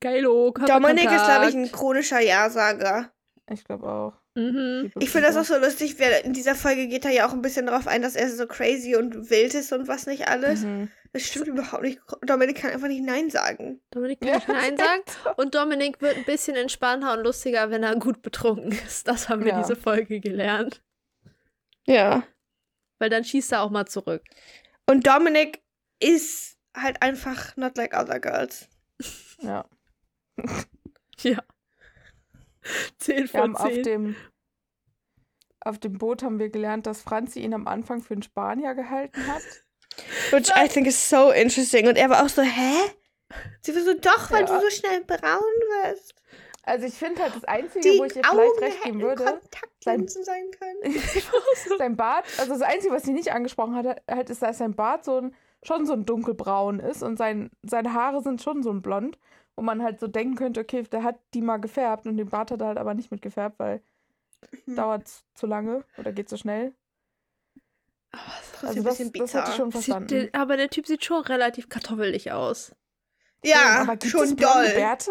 [0.00, 3.13] Geilo, Dominik ist, glaube ich, ein chronischer Ja-Sager.
[3.50, 4.14] Ich glaube auch.
[4.36, 4.90] Mhm.
[4.98, 7.66] Ich finde das auch so lustig, in dieser Folge geht er ja auch ein bisschen
[7.66, 10.62] darauf ein, dass er so crazy und wild ist und was nicht alles.
[10.62, 10.90] Mhm.
[11.12, 12.00] Das stimmt überhaupt nicht.
[12.22, 13.80] Dominik kann einfach nicht Nein sagen.
[13.90, 15.02] Dominik kann Ja, nicht Nein sagen.
[15.36, 19.06] Und Dominik wird ein bisschen entspannter und lustiger, wenn er gut betrunken ist.
[19.06, 19.62] Das haben wir Ja.
[19.62, 20.82] diese Folge gelernt.
[21.86, 22.24] Ja.
[22.98, 24.22] Weil dann schießt er auch mal zurück.
[24.88, 25.62] Und Dominik
[26.00, 28.68] ist halt einfach not like other girls.
[29.40, 29.66] Ja.
[31.20, 31.38] Ja.
[32.98, 33.82] 10 Wir von haben auf 10.
[33.82, 34.16] dem,
[35.60, 39.26] auf dem Boot haben wir gelernt, dass Franzi ihn am Anfang für einen Spanier gehalten
[39.26, 39.42] hat.
[40.32, 41.86] Which I think is so interesting.
[41.86, 42.74] Und er war auch so, hä?
[43.62, 44.46] Sie war so, doch, weil Ja.
[44.46, 45.40] du so schnell braun
[45.82, 46.14] wirst.
[46.66, 49.24] Also ich finde halt das Einzige, Die wo ich ihr Augen vielleicht recht geben würde,
[49.24, 50.94] Kontaktlinsen sein können.
[51.78, 55.04] sein Bart, also das Einzige, was sie nicht angesprochen hat, halt ist, dass sein Bart
[55.04, 58.80] so ein, schon so ein dunkelbraun ist und sein, seine Haare sind schon so ein
[58.80, 59.18] blond,
[59.56, 62.50] wo man halt so denken könnte, okay, der hat die mal gefärbt und den Bart
[62.50, 63.82] hat er halt aber nicht mit gefärbt, weil
[64.66, 64.76] Hm.
[64.76, 66.74] dauert zu lange oder geht so schnell.
[68.62, 69.56] Also ein das, bisschen das hätte ich bizarr.
[69.56, 70.08] schon Sieht verstanden.
[70.08, 72.74] der, aber der Typ sieht schon relativ kartoffelig aus.
[73.44, 74.68] Ja, aber gibt schon es doll.
[74.74, 75.10] Bärte?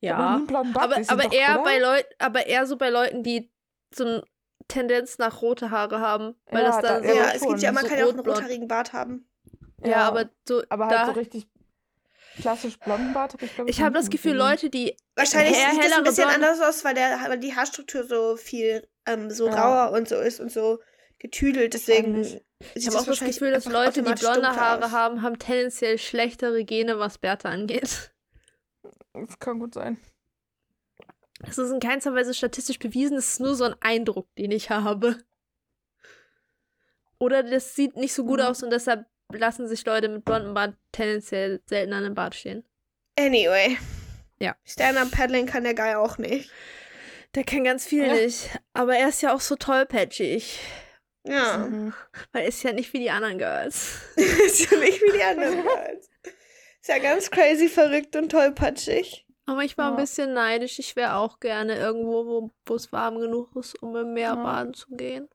[0.00, 1.64] Bart Aber, gesehen, aber doch, eher oder?
[1.64, 3.50] bei Leuten, aber eher so bei Leuten, die
[3.94, 4.24] so eine
[4.68, 6.34] Tendenz nach rote Haare haben.
[6.46, 8.04] Weil Ja, das dann da- so, Ja, Ja, es gibt ja, man so kann ja
[8.06, 9.26] auch einen rothaarigen Bart haben.
[9.84, 11.48] Ja, aber so, aber halt da, so richtig
[12.40, 15.92] klassisch blonden Bart habe ich glaube ich habe das Gefühl, Leute, die Wahrscheinlich sieht das
[15.92, 16.46] ein bisschen Blonde.
[16.48, 19.54] anders aus, weil, der, weil die Haarstruktur so viel ähm, so Ja.
[19.86, 20.80] rauer und so ist und so
[21.18, 21.74] getüdelt.
[21.74, 22.40] Deswegen
[22.74, 26.98] ich habe auch das Gefühl, dass Leute, die blonde Haare haben, haben tendenziell schlechtere Gene,
[26.98, 28.12] was Bärte angeht.
[29.12, 29.98] Das kann gut sein.
[31.40, 34.68] Das ist in keinster Weise statistisch bewiesen, das ist nur so ein Eindruck, den ich
[34.70, 35.16] habe.
[37.18, 38.46] Oder das sieht nicht so gut Mhm.
[38.46, 39.06] aus und deshalb
[39.38, 42.64] lassen sich Leute mit blondem Bart tendenziell seltener an den Bart stehen.
[43.18, 43.76] Anyway.
[44.40, 44.56] Ja.
[44.64, 46.50] Stand-up Paddling kann der Guy auch nicht.
[47.34, 48.14] Der kann ganz viel Ja.
[48.14, 50.58] nicht, aber er ist ja auch so tollpatschig.
[51.24, 51.58] Ja.
[51.58, 51.92] Mhm.
[52.32, 54.00] Weil er ist ja nicht wie die anderen Girls.
[54.16, 56.08] ist ja nicht wie die anderen Girls.
[56.80, 59.26] Ist ja ganz crazy, verrückt und tollpatschig.
[59.46, 60.00] Aber ich war ein Ja.
[60.00, 60.78] bisschen neidisch.
[60.78, 64.34] Ich wäre auch gerne irgendwo, wo- wo es warm genug ist, um im Meer Ja.
[64.36, 65.28] baden zu gehen.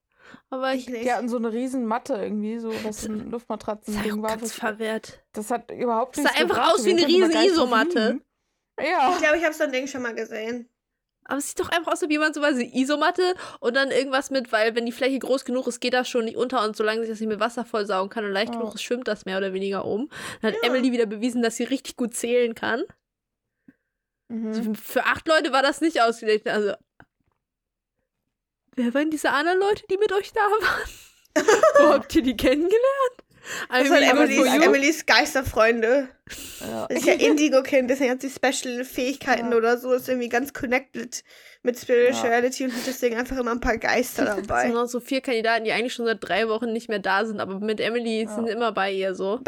[0.50, 1.04] Aber ich nicht.
[1.06, 4.38] Die hatten so eine riesen Matte irgendwie, so was ein Luftmatratzen-Ding war.
[4.38, 5.24] Das, verwehrt.
[5.34, 8.20] das hat überhaupt Das nicht sah einfach aus wie eine riesen Isomatte.
[8.80, 9.12] Ja.
[9.14, 10.70] Ich glaube, ich habe so ein Ding schon mal gesehen.
[11.28, 14.52] Aber es sieht doch einfach aus, wie jemand so eine Isomatte und dann irgendwas mit,
[14.52, 17.10] weil wenn die Fläche groß genug ist, geht das schon nicht unter und solange sich
[17.10, 18.60] das nicht mit Wasser vollsaugen kann und leicht Ja.
[18.60, 20.08] genug ist, schwimmt das mehr oder weniger um.
[20.42, 20.70] Dann hat Ja.
[20.70, 22.84] Emily wieder bewiesen, dass sie richtig gut zählen kann.
[24.30, 24.76] Also Mhm.
[24.76, 26.48] Für acht Leute war das nicht ausgelegt.
[26.48, 26.74] Also.
[28.76, 30.90] Wer waren diese anderen Leute, die mit euch da waren?
[31.80, 32.74] Wo habt ihr die kennengelernt?
[33.70, 34.64] Das good Emilys.
[34.66, 36.10] Emilys Geisterfreunde.
[36.62, 36.88] Ja.
[36.88, 39.58] Das ist ja Indigo-Kind, deswegen hat sie Special-Fähigkeiten Ja.
[39.58, 41.24] oder so, ist irgendwie ganz connected
[41.62, 44.70] mit Spirituality und hat deswegen einfach immer ein paar Geister Es sind dabei.
[44.70, 47.60] noch so vier Kandidaten, die eigentlich schon seit drei Wochen nicht mehr da sind, aber
[47.60, 48.34] mit Emily Ja.
[48.36, 49.40] sind immer bei ihr so.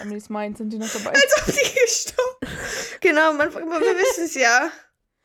[0.00, 1.10] Emily's Mind sind die noch dabei.
[1.10, 2.56] Als ob die gestorben
[3.00, 4.70] Genau, man, man, wir wissen es ja.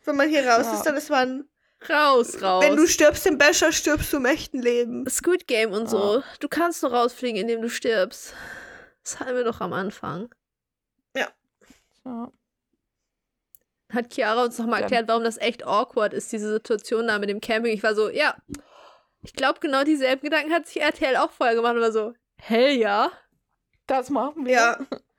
[0.05, 0.73] Wenn man hier raus Ja.
[0.77, 1.47] ist, dann ist man.
[1.89, 2.63] Raus, raus.
[2.63, 5.07] Wenn du stirbst im Becher, stirbst du im echten Leben.
[5.09, 6.23] Squid Game und so.
[6.39, 8.33] Du kannst nur rausfliegen, indem du stirbst.
[9.03, 10.33] Das hatten wir doch am Anfang.
[11.15, 11.27] Ja.
[13.91, 17.41] Hat Chiara uns nochmal erklärt, warum das echt awkward ist, diese Situation da mit dem
[17.41, 17.73] Camping.
[17.73, 18.35] Ich war so, ja.
[19.21, 22.75] Ich glaube, genau dieselben Gedanken hat sich RTL auch vorher gemacht und war so, hell
[22.75, 23.11] ja.
[23.87, 24.53] Das machen wir.
[24.53, 24.77] Ja.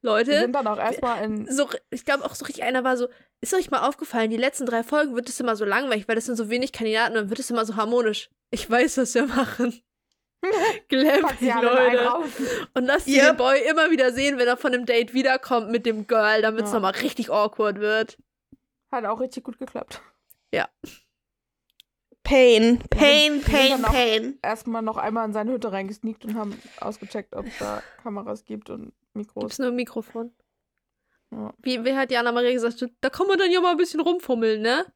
[0.00, 1.50] Wir Leute, sind dann auch erstmal in.
[1.50, 3.08] so, ich glaube auch so richtig, einer war so,
[3.40, 6.26] ist euch mal aufgefallen, die letzten drei Folgen wird es immer so langweilig, weil das
[6.26, 8.30] sind so wenig Kandidaten und dann wird es immer so harmonisch.
[8.50, 9.80] Ich weiß, was wir machen.
[10.88, 12.10] Glamping, Leute.
[12.74, 13.26] Und lasst Yep.
[13.30, 16.64] den Boy immer wieder sehen, wenn er von dem Date wiederkommt mit dem Girl, damit
[16.64, 16.74] es Ja.
[16.76, 18.16] nochmal richtig awkward wird.
[18.92, 20.00] Hat auch richtig gut geklappt.
[20.52, 20.66] Pain,
[22.26, 24.38] Pain, Pain, Pain, Pain.
[24.42, 28.68] Erstmal noch einmal in seine Hütte reingesneakt und haben ausgecheckt, ob es da Kameras gibt
[28.68, 29.42] und Mikros.
[29.42, 30.34] Gibt's nur ein Mikrofon.
[31.30, 31.54] Ja.
[31.62, 34.60] Wie, wie hat Jana Maria gesagt, da kann man dann ja mal ein bisschen rumfummeln,
[34.60, 34.86] ne?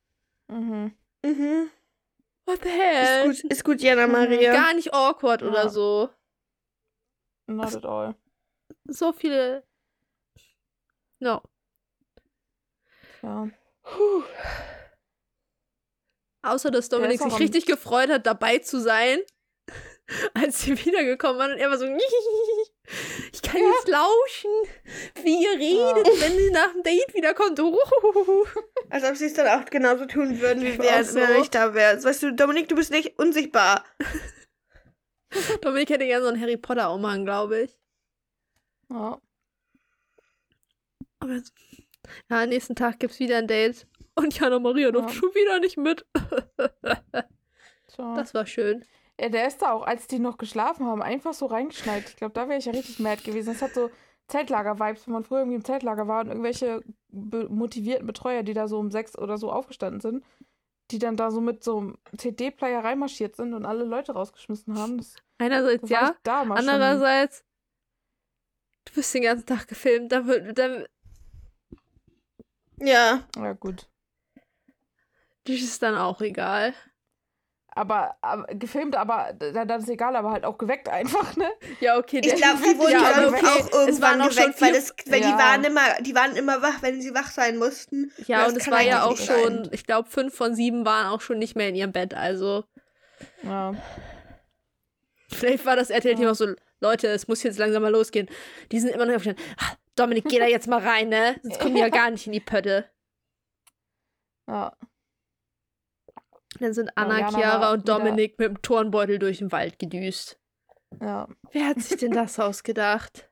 [0.49, 0.93] Mhm.
[1.25, 1.71] Mhm.
[2.47, 3.27] What the Ist hell?
[3.29, 4.53] gut, ist gut, Jana Maria.
[4.53, 5.49] Gar nicht awkward Ja.
[5.49, 6.11] oder so.
[7.47, 8.15] Not at all.
[8.87, 9.65] So viele.
[11.21, 11.43] No.
[13.23, 13.49] Ja.
[13.83, 14.23] Puh.
[16.43, 19.19] Außer, dass Dominik sich richtig gefreut hat, dabei zu sein,
[20.35, 21.85] als sie wiedergekommen waren und er war so,
[23.33, 24.51] ich kann jetzt lauschen,
[25.23, 27.61] wie ihr redet, wenn sie nach dem Date wiederkommt.
[28.91, 31.21] Als ob sie es dann auch genauso tun würden, wie Ich auch so.
[31.21, 32.03] wenn nicht da wäre.
[32.03, 33.85] Weißt du, Dominik, du bist nicht unsichtbar.
[35.61, 37.79] Dominik hätte gerne so einen Harry Potter Umhang, glaube ich.
[38.91, 39.21] Ja.
[41.21, 41.41] Aber
[42.29, 43.87] ja, nächsten Tag gibt's wieder ein Date.
[44.15, 45.19] Und Jana Maria durfte Ja.
[45.19, 46.07] schon wieder nicht mit.
[48.15, 48.85] Das war schön.
[49.21, 52.09] Ja, der ist da auch, als die noch geschlafen haben, einfach so reingeschneit.
[52.09, 53.53] Ich glaube, da wäre ich ja richtig mad gewesen.
[53.53, 53.91] Das hat so
[54.29, 58.69] Zeltlager-Vibes, wenn man früher irgendwie im Zeltlager war und irgendwelche be motivierten Betreuer, die da
[58.69, 60.25] so um sechs oder so aufgestanden sind,
[60.91, 64.97] die dann da so mit so einem CD-Player reinmarschiert sind und alle Leute rausgeschmissen haben.
[64.97, 66.69] Das, Einerseits das ja, mal schon.
[66.71, 67.45] andererseits,
[68.87, 70.13] du bist den ganzen Tag gefilmt.
[70.13, 70.85] Da wird, da,
[72.79, 73.29] Ja.
[73.37, 73.90] Ja, gut.
[75.45, 76.75] Das ist dann auch egal.
[77.73, 81.49] Aber, aber gefilmt, aber dann, dann ist egal, aber halt auch geweckt einfach, ne?
[81.81, 82.21] Ja, okay.
[82.23, 85.39] Ich glaube, die wurden Ja, okay, auch es irgendwann geweckt, weil, das, weil die Ja.
[85.39, 88.13] waren immer, die waren immer wach, wenn sie wach sein mussten.
[88.27, 89.69] Ja, und es war ja auch schon, sein.
[89.73, 92.13] ich glaube, fünf von sieben waren auch schon nicht mehr in ihrem Bett.
[92.13, 92.65] Also
[93.45, 93.73] Ja.
[95.31, 96.49] vielleicht war das RTL-Team auch so,
[96.81, 98.29] Leute, es muss jetzt langsam mal losgehen.
[98.73, 99.45] Die sind immer noch aufgestanden.
[99.59, 101.37] Ah, Dominik, geh da jetzt mal rein, ne?
[101.43, 102.87] Sonst kommen die ja gar nicht in die Pötte.
[104.49, 104.73] Ja.
[106.59, 110.39] Dann sind Anna, Jana Chiara und Dominik mit dem Turnbeutel durch den Wald gedüst.
[111.01, 111.29] Ja.
[111.53, 113.31] Wer hat sich denn das ausgedacht?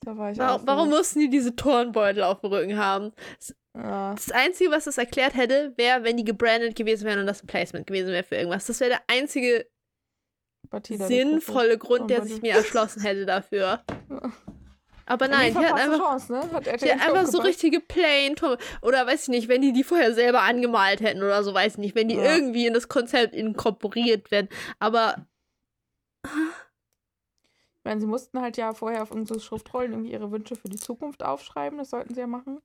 [0.00, 0.38] Da war ich.
[0.38, 3.12] Warum, warum mussten die diese Turnbeutel auf dem Rücken haben?
[3.76, 4.14] Ja.
[4.14, 7.46] Das Einzige, was das erklärt hätte, wäre, wenn die gebrandet gewesen wären und das ein
[7.46, 8.66] Placement gewesen wäre für irgendwas.
[8.66, 9.66] Das wäre der einzige
[10.70, 13.84] Batida, der sinnvolle Grund, der sich mir erschlossen hätte dafür.
[14.08, 14.32] Ja.
[15.10, 16.52] Aber nein, die hat einfach, Chance, ne?
[16.52, 19.82] Hat die hat einfach so richtige plain Turm Oder weiß ich nicht, wenn die die
[19.82, 21.94] vorher selber angemalt hätten oder so, weiß ich nicht.
[21.96, 22.36] Wenn die Ja.
[22.36, 24.48] irgendwie in das Konzept inkorporiert werden.
[24.78, 25.26] Aber
[26.24, 30.78] Ich meine, sie mussten halt ja vorher auf unsere Schriftrollen irgendwie ihre Wünsche für die
[30.78, 31.78] Zukunft aufschreiben.
[31.78, 32.60] Das sollten sie ja machen.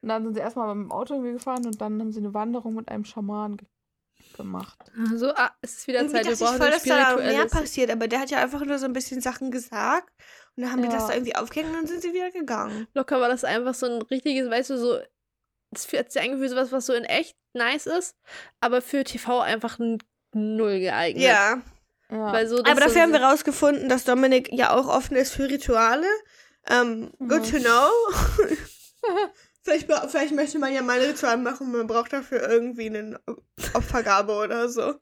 [0.00, 2.32] Und dann sind sie erstmal mit dem Auto irgendwie gefahren und dann haben sie eine
[2.32, 3.66] Wanderung mit einem Schaman ge
[4.36, 4.78] gemacht.
[5.14, 7.46] so, ah, es ist wieder Irgendwie Zeit, wir dachte ich brauchen voll, dass da mehr
[7.46, 10.12] passiert, aber der hat ja einfach nur so ein bisschen Sachen gesagt.
[10.56, 11.08] Und dann haben die das Ja.
[11.08, 12.86] da irgendwie aufgehängt und dann sind sie wieder gegangen.
[12.94, 14.98] Locker war das einfach so ein richtiges, weißt du, so.
[15.70, 18.16] Das hat sich angefühlt, sowas, was so in echt nice ist,
[18.60, 19.78] aber für TV einfach
[20.32, 21.24] null geeignet.
[21.24, 21.62] Ja.
[22.10, 22.32] Ja.
[22.32, 25.48] Weil so, Aber dafür so, haben wir rausgefunden, dass Dominik ja auch offen ist für
[25.48, 26.06] Rituale.
[26.70, 27.50] Ähm, good Mhm.
[27.50, 27.90] to know.
[29.62, 33.18] vielleicht, vielleicht möchte man ja mal ein Ritual machen, man braucht dafür irgendwie eine
[33.74, 34.94] Opfergabe oder so.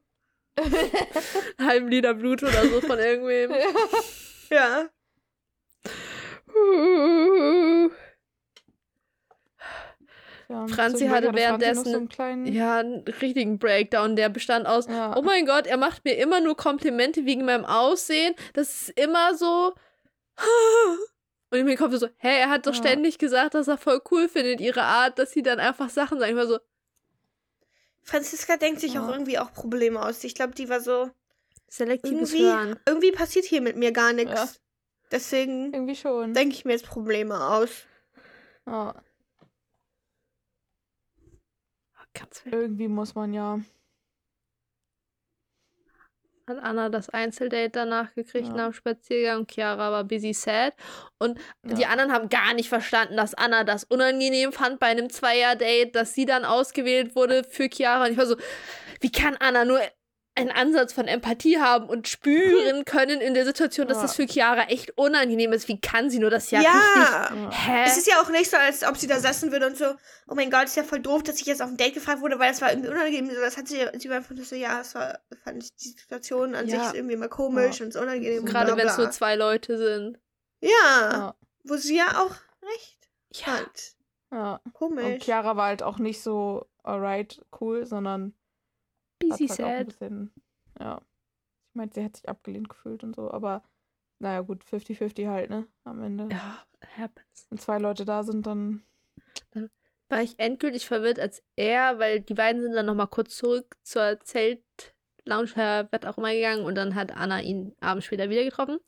[1.58, 3.52] halben Liter Blut oder so von irgendwem.
[4.50, 4.86] Ja.
[10.48, 10.66] Ja.
[10.68, 14.86] Franzi hatte Franzi noch währenddessen- so einen kleinen, Ja, einen richtigen Breakdown, der bestand aus,
[14.86, 15.16] ja.
[15.16, 18.34] oh mein Gott, er macht mir immer nur Komplimente wegen meinem Aussehen.
[18.54, 19.74] Das ist immer so.
[21.50, 22.78] Und in mir kommt so, hä, er hat doch Ja.
[22.78, 26.30] ständig gesagt, dass er voll cool findet, ihre Art, dass sie dann einfach Sachen sagen.
[26.32, 26.58] Ich war so,
[28.02, 29.04] Franziska denkt sich Ja.
[29.04, 30.24] auch irgendwie auch Probleme aus.
[30.24, 31.10] Ich glaube, die war so,
[31.68, 32.76] selektives irgendwie, Hören.
[32.86, 34.60] irgendwie passiert hier mit mir gar nichts.
[35.12, 36.35] Deswegen irgendwie schon.
[36.35, 37.87] denke ich mir jetzt Probleme aus.
[38.66, 38.94] Ja.
[42.14, 42.55] Ganz wild.
[42.55, 43.61] Irgendwie muss man ja.
[46.48, 48.55] Hat Anna das Einzeldate danach gekriegt Ja.
[48.55, 49.46] nach dem Spaziergang.
[49.46, 50.75] Chiara war busy sad.
[51.18, 51.75] Und Ja.
[51.75, 56.14] die anderen haben gar nicht verstanden, dass Anna das unangenehm fand bei einem Zweier-Date, dass
[56.14, 58.05] sie dann ausgewählt wurde für Chiara.
[58.07, 58.37] Und ich war so,
[59.01, 59.81] wie kann Anna nur
[60.35, 64.03] einen Ansatz von Empathie haben und spüren können in der Situation, dass Ja.
[64.05, 65.68] das für Chiara echt unangenehm ist?
[65.68, 66.71] Wie kann sie nur das ja, Ja.
[66.71, 67.40] richtig...
[67.42, 67.51] Ja.
[67.51, 67.85] Hä?
[67.87, 69.85] Es ist ja auch nicht so, als ob sie da sitzen würde und so,
[70.29, 72.38] oh mein Gott, ist ja voll doof, dass ich jetzt auf ein Date gefragt wurde,
[72.38, 73.29] weil das war irgendwie unangenehm.
[73.35, 76.55] So, Das hat sie, sie war einfach so, ja, es war, fand ich die Situation
[76.55, 76.85] an Ja.
[76.87, 78.40] sich irgendwie immer komisch und es unangenehm.
[78.40, 80.18] und Gerade wenn es nur zwei Leute sind.
[80.61, 80.68] Ja,
[81.12, 81.35] Ja.
[81.64, 82.35] wo sie ja auch
[82.66, 82.99] recht
[83.35, 83.47] Ja.
[83.59, 83.92] hat.
[84.33, 84.61] ja.
[84.64, 85.25] Und Komisch.
[85.25, 88.35] Chiara war halt auch nicht so alright, cool, sondern
[89.28, 89.87] Busy halt sad.
[89.87, 90.32] bisschen,
[90.78, 91.00] ja.
[91.70, 93.62] Ich meinte, sie hat sich abgelehnt gefühlt und so, aber
[94.18, 95.66] naja, gut, 50-50 halt, ne?
[95.85, 96.28] Am Ende.
[96.30, 96.64] Ja,
[96.96, 97.46] happens.
[97.50, 98.82] Wenn zwei Leute da sind, dann.
[100.08, 104.20] war ich endgültig verwirrt als er, weil die beiden sind dann nochmal kurz zurück zur
[104.20, 108.78] Zelt-Lounge, was auch immer gegangen und dann hat Anna ihn abends später wieder getroffen.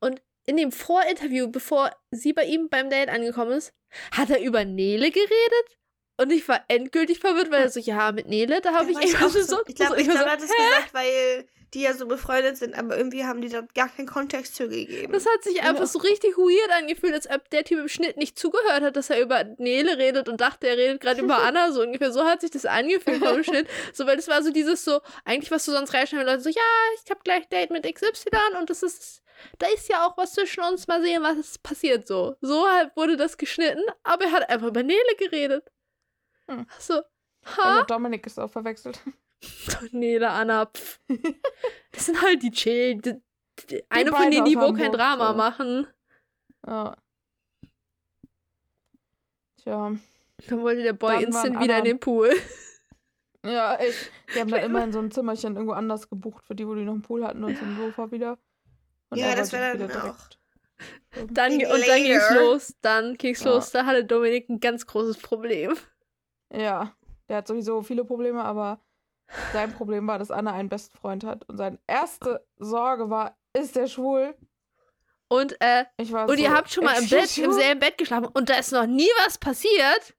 [0.00, 3.72] Und in dem Vorinterview, bevor sie bei ihm beim Date angekommen ist,
[4.12, 5.79] hat er über Nele geredet
[6.20, 9.28] und ich war endgültig verwirrt, weil er so, ja, mit Nele, da habe ich auch
[9.30, 12.06] so, so, ich glaube, so, ich glaub, er hat es gesagt, weil die ja so
[12.06, 15.12] befreundet sind, aber irgendwie haben die da gar keinen Kontext zu gegeben.
[15.12, 15.86] Das hat sich einfach Ja.
[15.86, 19.20] so richtig weird angefühlt, als ob der Typ im Schnitt nicht zugehört hat, dass er
[19.20, 21.70] über Nele redet und dachte, er redet gerade über Anna.
[21.70, 23.68] So ungefähr so hat sich das angefühlt vom Schnitt.
[23.92, 26.62] So, weil das war so dieses so, eigentlich was du sonst reinschneiden Leute so, ja,
[27.04, 29.22] ich habe gleich Date mit XY und das ist,
[29.60, 32.34] da ist ja auch was zwischen uns, mal sehen, was passiert so.
[32.40, 35.70] So halt wurde das geschnitten, aber er hat einfach über Nele geredet.
[36.50, 36.66] Hm.
[36.78, 37.00] So,
[37.56, 37.78] ha?
[37.80, 39.00] mit Dominik ist auch verwechselt.
[39.92, 41.00] Nele, Anna, pff.
[41.92, 42.96] Das sind halt die Chill.
[43.00, 43.14] Die,
[43.68, 45.36] die, eine von denen, die wo kein Drama so.
[45.36, 45.86] machen.
[46.66, 46.96] Ja.
[49.62, 49.92] Tja.
[50.48, 52.30] Dann wollte der Boy Dann instant wieder in den Pool.
[53.42, 54.10] Ja, echt.
[54.34, 56.92] Die haben dann immer so ein Zimmerchen irgendwo anders gebucht, für die, wo die noch
[56.92, 58.38] einen Pool hatten und so ein Sofa wieder.
[59.08, 60.38] Und Ja, das wollte wär wieder dann direkt
[61.14, 62.74] irgendwie- Dann, und dann ging's los.
[62.82, 63.50] Dann ging's Ja.
[63.52, 63.70] los.
[63.70, 65.74] Da hatte Dominik ein ganz großes Problem.
[66.52, 66.94] Ja,
[67.28, 68.80] der hat sowieso viele Probleme, aber
[69.52, 71.48] sein Problem war, dass Anna einen besten Freund hat.
[71.48, 74.34] Und seine erste Sorge war, ist der schwul?
[75.28, 77.96] Und, äh, Ich war und so, ihr habt schon mal im Bett, im selben Bett
[77.98, 80.16] geschlafen und da ist noch nie was passiert.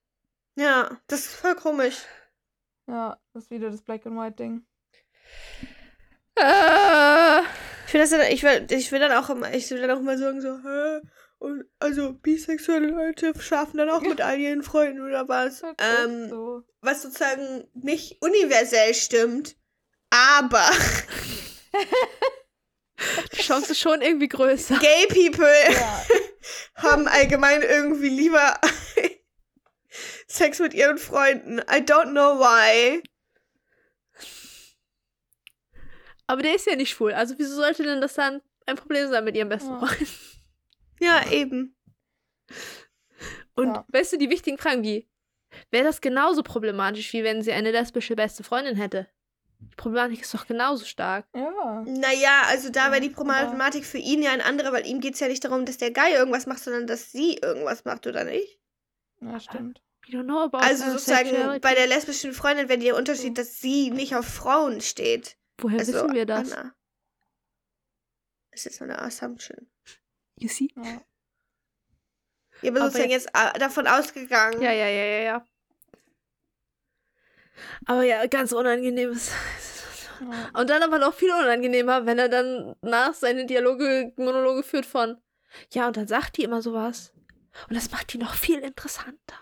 [0.56, 1.98] ja, das ist voll komisch.
[2.86, 4.64] Ja, das ist wieder das Black and White Ding.
[6.36, 7.40] Äh,
[7.86, 10.00] Ich will, das dann, ich, will, ich will dann auch immer, ich will dann auch
[10.00, 11.00] immer sagen, so, hä?
[11.42, 15.62] Und also bisexuelle Leute schlafen dann auch mit all ihren Freunden oder was?
[15.78, 16.62] Ähm, so.
[16.82, 19.56] was sozusagen nicht universell stimmt,
[20.10, 20.62] aber
[23.32, 24.78] die Chance ist schon irgendwie größer.
[24.78, 26.04] gay people Ja,
[26.76, 28.60] haben allgemein irgendwie lieber
[30.28, 31.58] Sex mit ihren Freunden.
[31.58, 33.02] I don't know why.
[36.28, 37.14] Aber der ist ja nicht schwul.
[37.14, 39.86] Also wieso sollte denn das dann ein Problem sein mit ihrem besten Ja.
[39.86, 40.08] Freund?
[41.00, 41.76] Ja, eben.
[43.54, 43.84] Und Ja.
[43.88, 45.08] weißt du, die wichtigen Fragen wie,
[45.70, 49.08] wäre das genauso problematisch, wie wenn sie eine lesbische beste Freundin hätte?
[49.60, 51.26] Die Problematik ist doch genauso stark.
[51.34, 51.84] ja.
[51.86, 55.20] Naja, also da wäre die Problematik für ihn ja ein anderer, weil ihm geht es
[55.20, 58.58] ja nicht darum, dass der Guy irgendwas macht, sondern dass sie irgendwas macht, oder nicht?
[59.20, 59.80] Ja, stimmt.
[60.08, 61.60] We don't know about Also sozusagen sexuality.
[61.60, 65.36] bei der lesbischen Freundin wäre der Unterschied, dass sie nicht auf Frauen steht.
[65.58, 66.50] Woher Also wissen wir das?
[66.52, 66.74] Anna.
[68.50, 69.70] Das ist jetzt so eine Assumption.
[70.42, 70.68] You see?
[70.76, 71.00] Ja.
[72.62, 74.60] Ja, aber sozusagen jetzt äh, davon ausgegangen.
[74.60, 75.46] Ja, ja, ja, ja, ja.
[77.86, 79.30] Aber ja, ganz unangenehmes.
[80.20, 80.60] Ja.
[80.60, 85.20] Und dann aber noch viel unangenehmer, wenn er dann nach seine Dialoge, Monologe führt von,
[85.72, 87.12] ja, und dann sagt die immer sowas.
[87.68, 89.38] Und das macht die noch viel interessanter.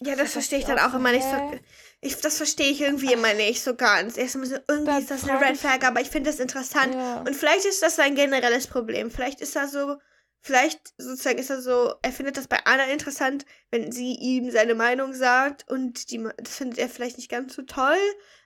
[0.00, 1.58] Ja, das Das verstehe ich dann auch immer nicht so.
[2.00, 4.16] Ich, das verstehe ich irgendwie immer nicht so ganz.
[4.16, 6.94] Erstmal so, irgendwie Da ist das eine Red Flag, aber ich finde das interessant.
[6.94, 7.20] Ja.
[7.20, 9.10] Und vielleicht ist das ein generelles Problem.
[9.10, 9.96] Vielleicht ist er so,
[10.40, 14.74] vielleicht sozusagen ist er so, er findet das bei Anna interessant, wenn sie ihm seine
[14.74, 17.98] Meinung sagt und die, das findet er vielleicht nicht ganz so toll,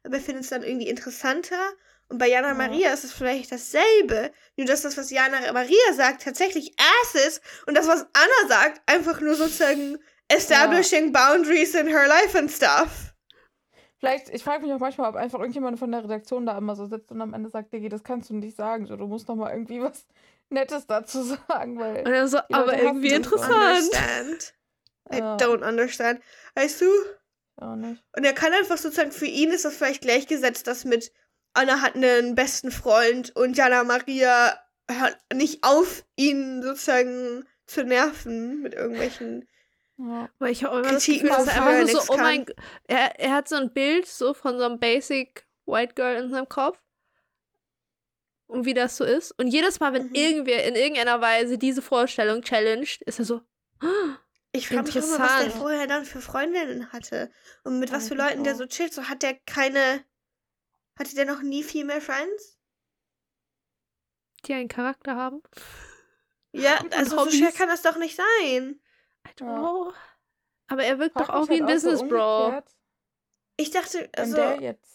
[0.04, 1.72] aber er findet es dann irgendwie interessanter.
[2.08, 2.54] Und bei Jana Ja.
[2.54, 7.42] Maria ist es vielleicht dasselbe, nur dass das, was Jana Maria sagt, tatsächlich Ass ist
[7.66, 13.14] und das, was Anna sagt, einfach nur sozusagen establishing boundaries in her life and stuff.
[13.96, 16.86] Vielleicht, ich frage mich auch manchmal, ob einfach irgendjemand von der Redaktion da immer so
[16.86, 18.86] sitzt und am Ende sagt, Diggi, das kannst du nicht sagen.
[18.86, 20.06] So, du musst noch mal irgendwie was
[20.52, 22.06] Nettes dazu sagen, weil.
[22.06, 23.52] Und er so, Die Leute aber irgendwie interessant.
[23.52, 24.54] Understand.
[25.12, 25.36] I Ja.
[25.36, 26.20] don't understand.
[26.54, 26.86] Weißt du?
[27.56, 28.02] Auch nicht.
[28.16, 31.12] Und er kann einfach sozusagen, für ihn ist das vielleicht gleichgesetzt, dass mit
[31.54, 34.58] Anna hat einen besten Freund und Jana Maria
[34.90, 39.48] hört nicht auf, ihn sozusagen zu nerven mit irgendwelchen.
[39.98, 40.28] Ja.
[40.38, 42.16] Weil ich habe immer das Kritiken, Gefühl, dass er er einfach so, nichts so oh
[42.16, 42.46] mein
[42.88, 46.48] er, er hat so ein Bild so von so einem Basic White Girl in seinem
[46.48, 46.78] Kopf.
[48.46, 49.32] Und wie das so ist.
[49.38, 50.14] Und jedes Mal, wenn Mhm.
[50.14, 53.40] irgendwer in irgendeiner Weise diese Vorstellung challenged, ist er so,
[53.80, 54.18] "Ah,
[54.52, 57.30] Ich frage mich immer, was der vorher dann für Freundinnen hatte.
[57.64, 58.58] Und mit was Ja, für Leuten der auch.
[58.58, 58.92] so chillt.
[58.92, 60.04] So hat der keine.
[60.98, 62.58] Hatte der noch nie Female Friends?
[64.44, 65.40] die einen Charakter haben.
[66.52, 68.80] Ja, Und also so schwer kann das doch nicht sein.
[69.26, 69.92] I don't know.
[70.66, 72.44] Aber er wirkt Frag doch auch wie ein halt so Business Bro.
[72.46, 72.74] umgekehrt,
[73.56, 74.36] Ich dachte, Wenn also.
[74.36, 74.91] der jetzt.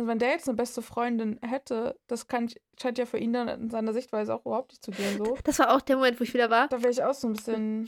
[0.00, 3.48] Also wenn der jetzt eine beste Freundin hätte, das kann, scheint ja für ihn dann
[3.48, 5.18] in seiner Sichtweise auch überhaupt nicht zu gehen.
[5.18, 5.36] So.
[5.44, 6.68] Das war auch der Moment, wo ich wieder war.
[6.68, 7.86] Da wäre ich auch so ein bisschen.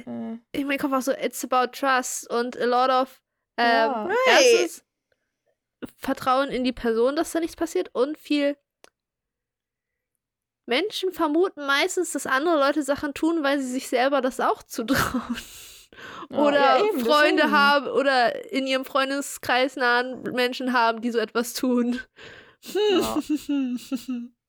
[0.00, 3.22] Äh, In meinem Kopf auch so, it's about trust und a lot of
[3.56, 4.10] ähm, Ja.
[4.26, 4.84] Erstens
[5.98, 8.56] Vertrauen in die Person, dass da nichts passiert und viel
[10.66, 15.36] Menschen vermuten meistens, dass andere Leute Sachen tun, weil sie sich selber das auch zutrauen.
[16.30, 17.52] Oder ja, eben, Freunde deswegen.
[17.52, 22.00] haben oder in ihrem Freundeskreis nahen Menschen haben, die so etwas tun.
[22.62, 23.14] Ja.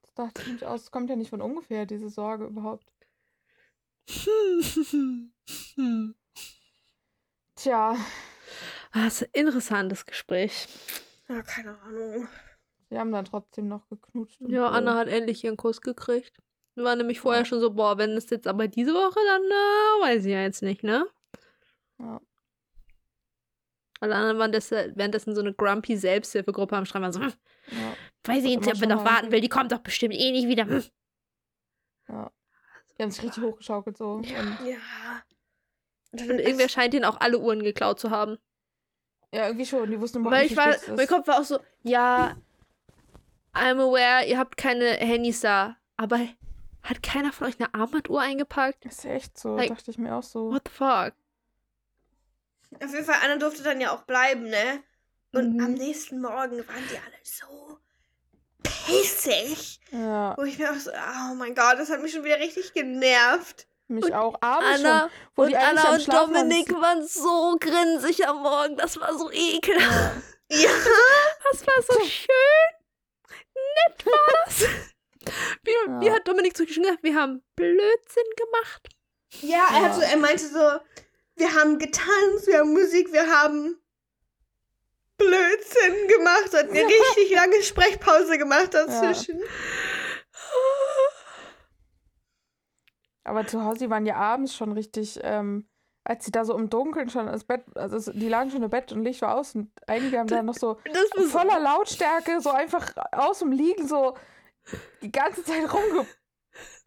[0.01, 0.83] das dachte ich mich aus.
[0.83, 2.87] Es kommt ja nicht von ungefähr, diese Sorge überhaupt.
[7.55, 7.95] Tja,
[8.93, 10.67] Was ein interessantes Gespräch.
[11.27, 12.27] Ja, keine Ahnung.
[12.89, 14.37] wir haben dann trotzdem noch geknutscht.
[14.47, 14.73] Ja, so.
[14.73, 16.37] Anna hat endlich ihren Kuss gekriegt.
[16.75, 17.45] War nämlich vorher Ja.
[17.45, 20.61] schon so, boah, wenn es jetzt aber diese Woche, dann äh, weiß ich ja jetzt
[20.61, 21.07] nicht, ne?
[21.99, 22.21] Ja.
[24.01, 27.03] Alle anderen waren des, währenddessen so eine grumpy Selbsthilfegruppe am Strand.
[27.03, 27.33] Waren so, hm,
[27.71, 27.93] Ja,
[28.25, 29.41] weiß ich nicht, ob wir noch warten will.
[29.41, 30.65] Die kommt doch bestimmt eh nicht wieder.
[30.65, 30.83] Hm.
[32.09, 32.31] ja.
[32.97, 34.21] Die haben sich richtig hochgeschaukelt so.
[34.21, 34.39] Ja.
[36.11, 38.37] Und dann Und irgendwer scheint ihnen auch alle Uhren geklaut zu haben.
[39.33, 39.89] ja, irgendwie schon.
[39.89, 41.07] Die wussten überhaupt Weil nicht, war, mein.
[41.07, 42.37] Kopf war auch so, ja,
[43.53, 45.77] I'm aware, ihr habt keine Handys da.
[45.97, 46.19] Aber
[46.83, 48.85] hat keiner von euch eine Armbanduhr eingepackt?
[48.85, 50.51] Ist echt so, Like- dachte ich mir auch so.
[50.51, 51.13] What the fuck?
[52.83, 54.83] Auf jeden Fall, Anna durfte dann ja auch bleiben, ne?
[55.33, 55.63] Und Mhm.
[55.63, 57.79] am nächsten Morgen waren die alle so
[58.63, 59.79] pissig.
[59.91, 62.73] Ja, Wo ich mir auch so, oh mein Gott, das hat mich schon wieder richtig
[62.73, 63.67] genervt.
[63.87, 64.35] mich Und auch.
[64.41, 66.07] Abends Anna schon, wo und die Anna und.
[66.11, 68.77] Dominik waren so grinsig am Morgen.
[68.77, 70.15] Das war so ekelhaft.
[70.15, 70.21] Ja.
[70.47, 70.69] Ja.
[71.51, 72.75] Das war so schön.
[73.55, 74.59] Nett war das.
[75.63, 76.01] Wie, Ja.
[76.01, 76.97] wie hat Dominik zurückgeschrieben?
[77.01, 78.89] Wir haben Blödsinn gemacht.
[79.41, 79.81] Ja, er, Ja.
[79.85, 80.79] hat so, er meinte so,
[81.35, 83.77] wir haben getanzt, wir haben Musik, wir haben
[85.17, 86.69] Blödsinn gemacht hat.
[86.69, 89.41] Eine richtig lange Sprechpause gemacht dazwischen.
[93.23, 95.67] Aber zu Hause, die waren ja abends schon richtig, ähm,
[96.03, 98.91] als sie da so im Dunkeln schon ins Bett, also die lagen schon im Bett
[98.91, 100.77] und Licht war aus und einige haben da noch so
[101.29, 104.15] voller Lautstärke so einfach aus dem Liegen so
[105.01, 106.19] die ganze Zeit rumgequakt.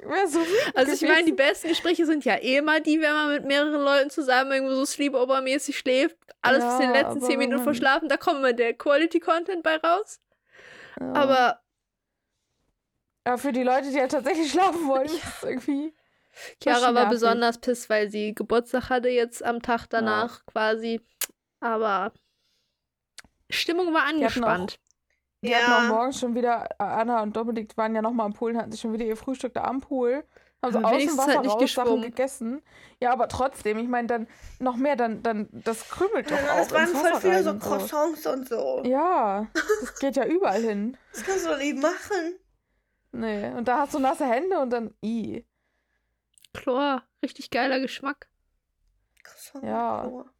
[0.00, 0.40] Ich wär so
[0.74, 3.82] Also ich meine, die besten Gespräche sind ja eh immer die, wenn man mit mehreren
[3.82, 6.16] Leuten zusammen irgendwo so sleepover-mäßig schläft.
[6.42, 9.76] Alles bis in den Ja, letzten zehn Minuten verschlafen, da kommt immer der Quality-Content bei
[9.76, 10.20] raus.
[11.00, 11.06] ja.
[11.14, 11.60] Aber
[13.24, 15.94] Aber für die Leute, die ja tatsächlich schlafen wollen, ist es irgendwie.
[16.60, 21.00] Chiara war besonders piss, weil sie Geburtstag hatte jetzt am Tag danach quasi.
[21.60, 22.12] Aber
[23.50, 24.78] Stimmung war angespannt.
[25.44, 28.52] Die hatten auch morgens schon wieder, äh, Anna und Dominik waren ja nochmal am Pool
[28.52, 30.24] und hatten sich schon wieder ihr Frühstück da am Pool.
[30.62, 32.62] Haben so Aber aus dem Wasser halt nicht raus Sachen gegessen.
[33.00, 34.26] Ja, aber trotzdem, ich meine, dann
[34.60, 37.42] noch mehr, dann, dann, das krümelt doch Ja, auch das waren ins voll Wasser viele
[37.42, 38.82] so Croissants und so.
[38.86, 39.46] Ja,
[39.80, 40.96] das geht ja überall hin.
[41.12, 42.38] Das kannst du doch nicht machen.
[43.12, 45.44] Nee, und da hast du nasse Hände und dann, i.
[46.54, 48.28] Chlor, richtig geiler Geschmack.
[49.22, 50.02] Croissant Ja.
[50.08, 50.30] Chlor.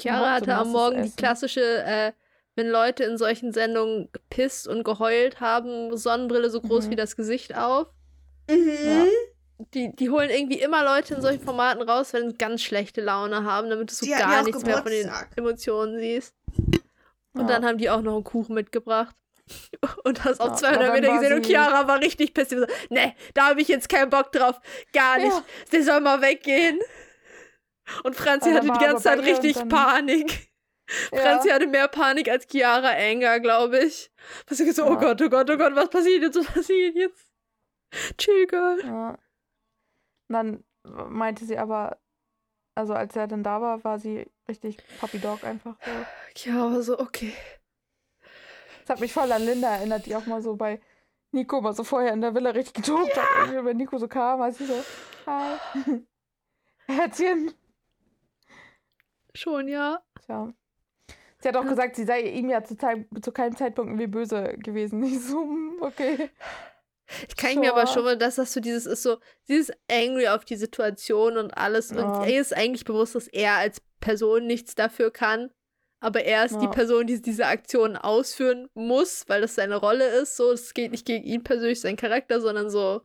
[0.00, 1.16] Chiara hatte am Morgen die Essen.
[1.16, 2.12] klassische, äh,
[2.58, 6.90] wenn Leute in solchen Sendungen gepisst und geheult haben, Sonnenbrille so groß Mhm.
[6.90, 7.86] wie das Gesicht auf.
[8.50, 9.06] Mhm.
[9.74, 13.44] Die, die holen irgendwie immer Leute in solchen Formaten raus, wenn sie ganz schlechte Laune
[13.44, 15.28] haben, damit du so ja gar auch nichts mehr von den Geburtstag.
[15.36, 16.34] Emotionen siehst.
[17.34, 17.46] Und Ja.
[17.46, 19.14] dann haben die auch noch einen Kuchen mitgebracht.
[20.04, 22.56] Und hast auf Ja, 200 aber dann Meter gesehen und Chiara war richtig so,
[22.90, 24.60] ne, da habe ich jetzt keinen Bock drauf.
[24.92, 25.32] Gar nicht.
[25.32, 25.44] Ja.
[25.70, 26.78] Sie soll mal weggehen.
[28.04, 30.48] Und Franzi hatte die ganze Zeit richtig Panik.
[31.12, 31.20] Ja.
[31.20, 34.10] Franzi hatte mehr Panik als Chiara Anger, glaube ich.
[34.48, 35.00] Was ich so, oh Ja.
[35.00, 37.30] Gott, oh Gott, oh Gott, was passiert jetzt, was passiert jetzt?
[38.16, 38.80] Chill, Girl.
[38.84, 39.18] Ja.
[40.28, 41.98] Dann meinte sie aber,
[42.74, 45.90] also als er dann da war, war sie richtig Puppy Dog einfach so.
[46.34, 47.34] Chiara war so, okay.
[48.80, 50.80] Das hat mich voll an Linda erinnert, die auch mal so bei
[51.30, 53.26] Nico mal so vorher in der Villa richtig getobt hat.
[53.40, 54.82] Irgendwie, wenn Nico so kam, als sie so,
[55.26, 56.06] hi.
[56.86, 57.52] Herzchen.
[59.34, 60.02] Schon, ja.
[60.24, 60.52] Tja.
[61.40, 65.02] Sie hat auch gesagt, sie sei ihm ja zu, zu keinem Zeitpunkt irgendwie böse gewesen.
[65.04, 66.30] Ich so, hm, okay.
[67.28, 67.94] Ich kann mir aber Sure.
[67.94, 69.18] schon mal, dass das so dieses ist so,
[69.48, 71.90] dieses angry auf die Situation und alles.
[71.90, 72.02] Ja.
[72.20, 75.50] Und er ist eigentlich bewusst, dass er als Person nichts dafür kann.
[76.00, 76.70] Aber er ist die Ja.
[76.70, 80.36] Person, die diese Aktion ausführen muss, weil das seine Rolle ist.
[80.36, 83.00] So, es geht nicht gegen ihn persönlich, seinen Charakter, sondern so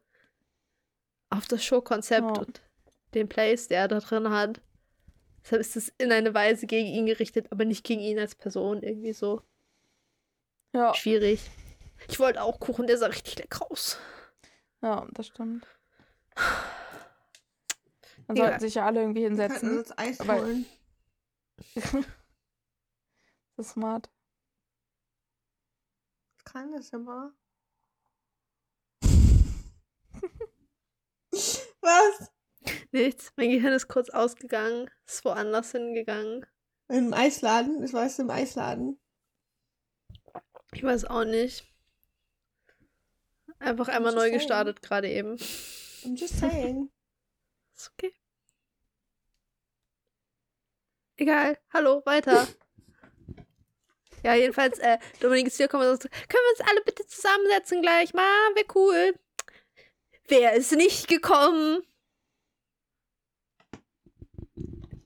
[1.30, 2.42] auf das Showkonzept Ja.
[2.44, 2.62] und
[3.14, 4.62] den Plays, der er da drin hat.
[5.44, 8.82] Deshalb ist es in eine Weise gegen ihn gerichtet, aber nicht gegen ihn als Person.
[8.82, 9.42] Irgendwie so
[10.74, 11.42] Ja, schwierig.
[12.08, 13.98] Ich wollte auch Kuchen, der sah richtig lecker aus.
[14.82, 15.66] ja, das stimmt.
[18.28, 18.46] Dann Ja.
[18.46, 19.78] sollten sich ja alle irgendwie Wir hinsetzen.
[19.80, 20.66] uns Eis Aber- holen.
[23.56, 24.10] Das ist smart.
[26.36, 27.32] Was kann das aber?
[31.82, 32.32] Was?
[32.92, 33.32] Nichts.
[33.36, 36.46] Mein Gehirn ist kurz ausgegangen, ist woanders hingegangen.
[36.90, 37.92] Im Eisladen?
[37.94, 39.00] War es im Eisladen.
[40.74, 41.66] Ich weiß auch nicht.
[43.60, 44.34] Einfach einmal neu saying.
[44.34, 45.36] gestartet gerade eben.
[45.36, 46.92] I'm just saying.
[47.76, 48.14] Ist okay.
[51.16, 51.58] Egal.
[51.72, 52.48] Hallo, weiter.
[54.24, 57.82] ja, jedenfalls, äh, Dominik ist hier gekommen und sagt, können wir uns alle bitte zusammensetzen
[57.82, 58.56] gleich mal?
[58.56, 59.20] Wäre cool.
[60.28, 61.84] Wer ist nicht gekommen?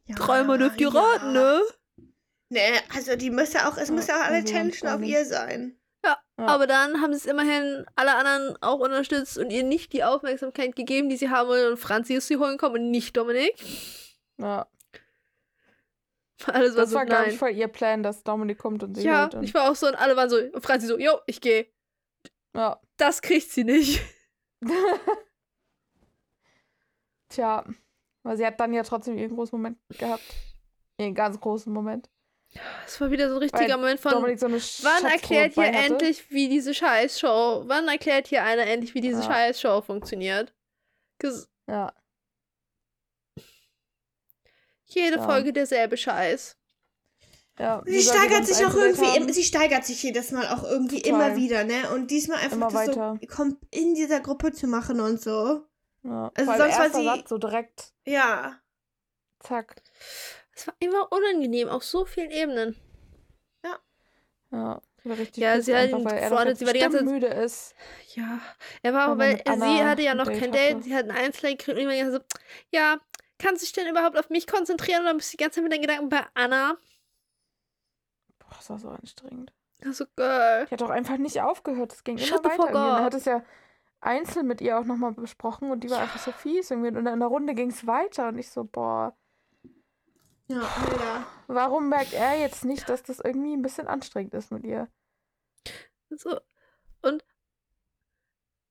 [0.07, 0.99] Ja, Dreimal dürft ihr ja.
[0.99, 1.61] raten, ne?
[2.49, 2.59] Nee,
[2.95, 5.77] also die muss ja auch, es Ja, muss ja auch alle Tension auf ihr sein.
[6.05, 6.17] Ja.
[6.37, 10.75] Aber dann haben sie es immerhin alle anderen auch unterstützt und ihr nicht die Aufmerksamkeit
[10.75, 11.71] gegeben, die sie haben wollen.
[11.71, 13.55] Und Franzi ist sie holen gekommen und nicht Dominik.
[14.37, 14.67] Ja.
[16.45, 19.03] Alles war Das so, war, glaube ich, voll ihr Plan, dass Dominik kommt und sie
[19.03, 19.35] Ja, holt.
[19.35, 21.67] Und, ich war auch so und alle waren so, und Franzi so, jo, ich gehe.
[22.55, 22.79] ja.
[22.95, 24.01] Das kriegt sie nicht.
[27.29, 27.65] Tja.
[28.27, 30.21] Aber sie hat dann ja trotzdem ihren großen Moment gehabt.
[30.97, 32.09] Ihren ganz großen Moment.
[32.83, 35.61] Das war wieder so ein richtiger Weil Moment von, Dominik so wann erklärt hatte.
[35.77, 39.25] endlich, wie diese Scheißshow, wann erklärt hier einer endlich, wie diese Ja.
[39.27, 40.53] Scheißshow funktioniert?
[41.69, 41.93] Ja.
[44.85, 45.23] jede Ja.
[45.23, 46.57] Folge derselbe Scheiß.
[47.59, 47.81] ja.
[47.85, 51.29] Sie steigert sich auch irgendwie, im, sie steigert sich jedes Mal auch irgendwie Total.
[51.29, 51.89] immer wieder, ne?
[51.93, 53.17] Und diesmal einfach Immer das weiter.
[53.21, 55.66] so kommt in dieser Gruppe zu machen und so.
[56.07, 56.31] Ja.
[56.35, 57.93] Also Vor allem sonst war sie- Satz so direkt.
[58.05, 58.59] Ja.
[59.39, 59.75] Zack.
[60.55, 62.75] Es war immer unangenehm auf so vielen Ebenen.
[64.51, 64.81] Ja.
[65.03, 66.97] Sie war richtig Ja, sie hat einfach, ihn weil er gefordert, sie war die ganze
[66.99, 67.75] Zeit- müde ist.
[68.15, 68.39] Ja,
[68.81, 70.83] er war auch, Weil sie Anna hatte ja ein noch Date kein Date, hatte.
[70.83, 72.19] sie hat einen Einzel gekriegt und immer so,
[72.71, 72.97] ja,
[73.37, 75.73] kannst du dich denn überhaupt auf mich konzentrieren oder bist du die ganze Zeit mit
[75.73, 76.77] deinen Gedanken bei Anna?
[78.49, 79.51] das war so anstrengend.
[79.85, 80.65] Also, Girl.
[80.65, 81.93] Die hat doch einfach nicht aufgehört.
[81.93, 82.97] Es ging Shut immer weiter.
[82.97, 83.43] Er hat es ja
[83.99, 86.89] einzeln mit ihr auch nochmal besprochen und die war einfach so fies irgendwie.
[86.89, 89.17] Und in der Runde ging es weiter und ich so, boah,
[90.47, 91.25] Ja, Alter.
[91.47, 94.87] warum merkt er jetzt nicht, dass das irgendwie ein bisschen anstrengend ist mit ihr?
[96.09, 96.39] So.
[97.01, 97.25] Und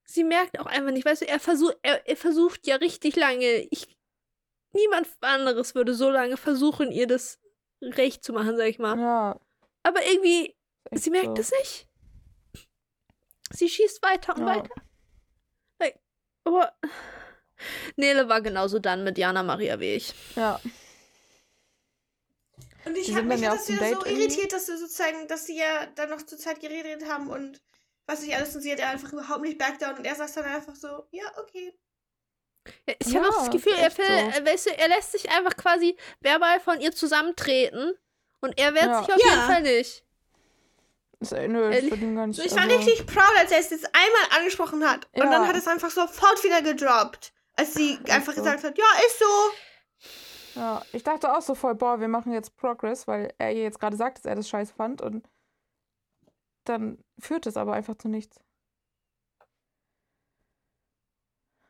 [0.05, 3.67] sie merkt auch einfach nicht, weißt du, er, versuch, er, er versucht ja richtig lange.
[3.71, 3.99] Ich,
[4.73, 7.39] niemand anderes würde so lange versuchen, ihr das
[7.83, 8.99] recht zu machen, sag ich mal.
[8.99, 9.41] Ja.
[9.83, 10.57] Aber irgendwie,
[10.93, 11.41] sie merkt so.
[11.41, 11.89] es nicht.
[13.51, 14.47] Sie schießt weiter und Ja.
[14.57, 14.75] weiter.
[16.47, 16.73] Aber
[17.97, 20.15] Nele war genauso dann mit Jana Maria wie ich.
[20.37, 20.61] Ja.
[22.85, 24.07] Und ich Die habe sind mich dann ja das so Date irgendwie.
[24.07, 27.61] irritiert, dass du sozusagen, dass sie ja dann noch zur Zeit geredet haben und
[28.07, 30.37] was nicht alles und sie hat ja einfach überhaupt nicht back down und er sagt
[30.39, 31.75] dann einfach so, ja, okay.
[32.89, 34.35] Ja, Ich Ja, habe auch das Gefühl, er, so.
[34.45, 37.95] weißt du, er lässt sich einfach quasi verbal von ihr zusammentreten
[38.41, 38.97] und er wehrt Ja.
[38.97, 39.25] sich auf Ja.
[39.25, 40.05] jeden Fall nicht.
[41.21, 42.37] Ist, äh, nö, Ehrlich- ich gar nicht.
[42.37, 45.07] So, ich war also- richtig proud, als er es jetzt einmal angesprochen hat.
[45.15, 45.31] Und Ja.
[45.31, 47.33] dann hat es einfach sofort wieder gedroppt.
[47.59, 48.43] Als sie Echt einfach so.
[48.43, 50.61] gesagt hat, ja, ist so.
[50.61, 53.79] Ja, ich dachte auch so voll, boah, wir machen jetzt Progress, weil er ihr jetzt
[53.81, 55.27] gerade sagt, dass er das scheiß fand und
[56.65, 58.39] dann führt es aber einfach zu nichts.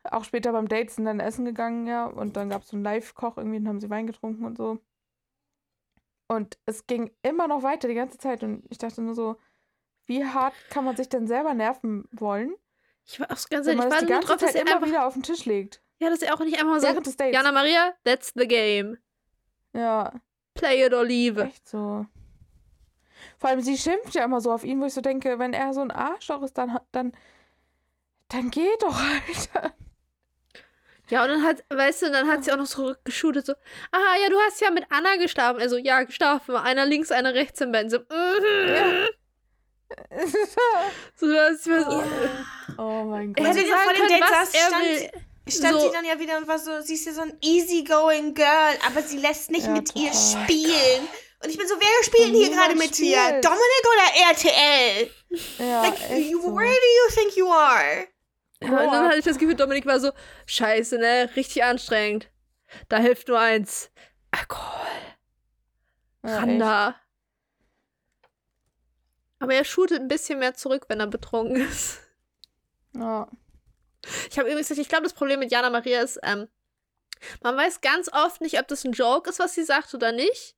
[0.05, 2.85] Auch später beim Date sind dann essen gegangen, ja, und dann gab es so einen
[2.85, 4.79] Live-Koch, irgendwie dann haben sie Wein getrunken und so.
[6.29, 9.37] Und es ging immer noch weiter die ganze Zeit und ich dachte nur so,
[10.07, 12.55] wie hart kann man sich denn selber nerven wollen,
[13.05, 15.07] Ich war auch ganz ehrlich, ich war die ganze drauf, dass Zeit er immer wieder
[15.07, 15.83] auf den Tisch legt.
[15.99, 16.87] ja, dass er auch nicht einfach mal so.
[17.33, 18.99] Jana Maria, that's the game.
[19.73, 20.13] Ja.
[20.55, 21.45] Play it or leave.
[21.45, 22.07] Echt so.
[23.39, 25.75] Vor allem, sie schimpft ja immer so auf ihn, wo ich so denke, wenn er
[25.75, 27.13] so ein Arschloch ist, dann, dann,
[28.29, 28.99] dann geht doch,
[29.55, 29.75] Alter.
[31.09, 33.53] Ja, und dann hat, weißt du, dann hat sie auch noch so geshootet, so,
[33.93, 35.61] aha, ja, du hast ja mit Anna geschlafen.
[35.61, 36.57] Also, ja, geschlafen.
[36.57, 37.91] Einer links, einer rechts im Bett.
[37.91, 38.05] So, mhm.
[41.17, 42.05] So, was, was,
[42.79, 43.47] Oh mein Er Gott.
[43.57, 45.11] hätte er sagen vor dem können, Date was saß, er stand, will.
[45.49, 45.87] stand So.
[45.87, 49.03] sie dann ja wieder und war so, sie ist ja so ein easygoing Girl, aber
[49.03, 50.45] sie lässt nicht Ja, mit ihr total.
[50.45, 51.09] spielen.
[51.43, 53.17] Und ich bin so, wer spielt denn hier gerade mit dir?
[53.41, 55.11] Dominik oder RTL?
[55.59, 56.55] Ja, like, echt you, so.
[56.57, 58.07] where do you think you are?
[58.61, 60.13] Und dann hatte ich das Gefühl, Dominik war so,
[60.47, 62.31] scheiße, ne, richtig anstrengend.
[62.89, 63.91] Da hilft nur eins.
[64.31, 64.87] Alkohol.
[66.25, 67.01] Ja, Ran echt.
[69.39, 72.01] Aber er shootet ein bisschen mehr zurück, wenn er betrunken ist.
[72.95, 73.29] Ja.
[74.31, 76.49] Ich habe übrigens, ich glaube, das Problem mit Jana Maria ist, ähm,
[77.43, 80.55] man weiß ganz oft nicht, ob das ein Joke ist, was sie sagt oder nicht.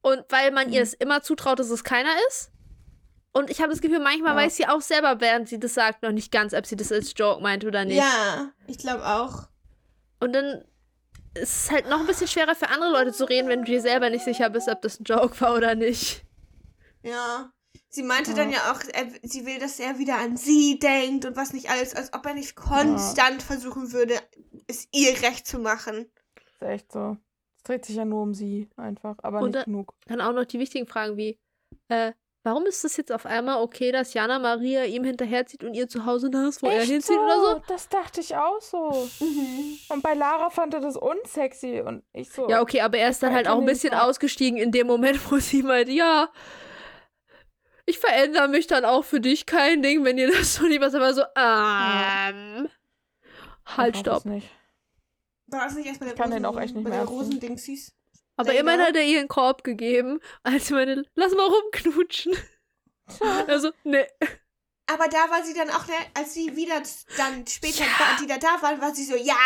[0.00, 0.82] Und weil man ihr Mhm.
[0.82, 2.50] es immer zutraut, dass es keiner ist.
[3.32, 4.36] Und ich habe das Gefühl, manchmal Ja.
[4.44, 7.14] weiß sie auch selber, während sie das sagt, noch nicht ganz, ob sie das als
[7.16, 7.96] Joke meint oder nicht.
[7.96, 9.48] Ja, ich glaube auch.
[10.20, 10.64] Und dann
[11.34, 13.80] ist es halt noch ein bisschen schwerer für andere Leute zu reden, wenn du dir
[13.80, 16.24] selber nicht sicher bist, ob das ein Joke war oder nicht.
[17.02, 17.50] Ja.
[17.88, 18.36] Sie meinte Ja.
[18.36, 21.70] dann ja auch, er, sie will, dass er wieder an sie denkt und was nicht
[21.70, 24.14] alles, als ob er nicht konstant versuchen würde,
[24.66, 26.10] es ihr recht zu machen.
[26.52, 27.16] Ist echt so.
[27.56, 29.94] Es dreht sich ja nur um sie einfach, aber Und nicht da- genug.
[30.06, 31.38] Dann auch noch die wichtigen Fragen wie,
[31.88, 32.12] äh,
[32.44, 36.06] warum ist es jetzt auf einmal okay, dass Jana Maria ihm hinterherzieht und ihr zu
[36.06, 37.20] Hause da ist, wo er Echt hinzieht so?
[37.22, 37.62] oder so?
[37.68, 39.08] Das dachte ich auch so.
[39.88, 42.48] Und bei Lara fand er das unsexy und ich so.
[42.48, 44.08] Ja, okay, aber er ist dann halt auch ein bisschen Fall.
[44.08, 46.28] ausgestiegen in dem Moment, wo sie meinte, ja,
[47.86, 51.14] ich verändere mich dann auch für dich, kein Ding, wenn dir das so lieber aber
[51.14, 52.68] so, ähm,
[53.66, 54.18] Ich halt, stopp.
[54.18, 54.48] es nicht.
[55.48, 57.00] War das nicht erst bei der Ich kann den Rosen- auch echt nicht bei mehr
[57.00, 57.08] der.
[57.08, 57.92] Rosendingsies?
[58.36, 58.60] Aber Later.
[58.60, 62.36] immerhin hat er ihr einen Korb gegeben, als sie meinte, lass mal rumknutschen.
[63.46, 64.06] Also, ne.
[64.90, 66.82] Aber da war sie dann auch, ne, als sie wieder
[67.16, 69.36] dann später da- wieder da waren, war sie so, ja,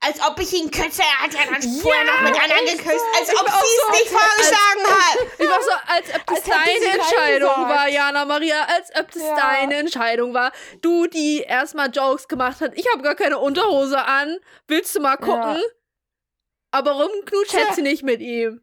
[0.00, 3.28] als ob ich ihn küsse, er hat ja dann vorher noch mit anderen geküsst, als
[3.34, 5.18] ob sie es so, nicht vorgeschlagen hat.
[5.38, 9.22] Ich war so, als ob das Als deine Entscheidung war, Jana Maria, als ob das
[9.22, 9.36] Ja.
[9.36, 10.52] deine Entscheidung war.
[10.82, 14.38] Du, die erstmal Jokes gemacht hat, ich habe gar keine Unterhose an,
[14.68, 15.60] willst du mal gucken?
[16.76, 16.78] Ja.
[16.78, 18.60] Aber rumknutscht hätte sie nicht mit ihm.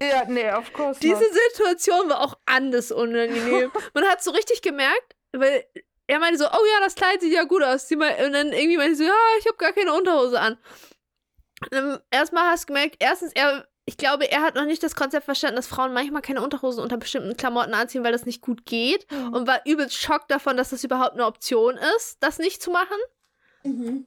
[0.00, 1.32] Ja, nee, of course Diese not.
[1.52, 3.70] Situation war auch anders unangenehm.
[3.94, 5.64] Man hat so richtig gemerkt, weil
[6.06, 7.90] er meinte so, oh ja, das Kleid sieht ja gut aus.
[7.90, 10.58] Und dann irgendwie meinte sie so, ja, ich habe gar keine Unterhose an.
[11.70, 15.24] Ähm, erstmal hast du gemerkt, erstens, er, ich glaube, er hat noch nicht das Konzept
[15.24, 19.10] verstanden, dass Frauen manchmal keine Unterhosen unter bestimmten Klamotten anziehen, weil das nicht gut geht.
[19.10, 19.34] Mhm.
[19.34, 22.98] Und war übelst schockt davon, dass das überhaupt eine Option ist, das nicht zu machen.
[23.62, 24.06] Mhm.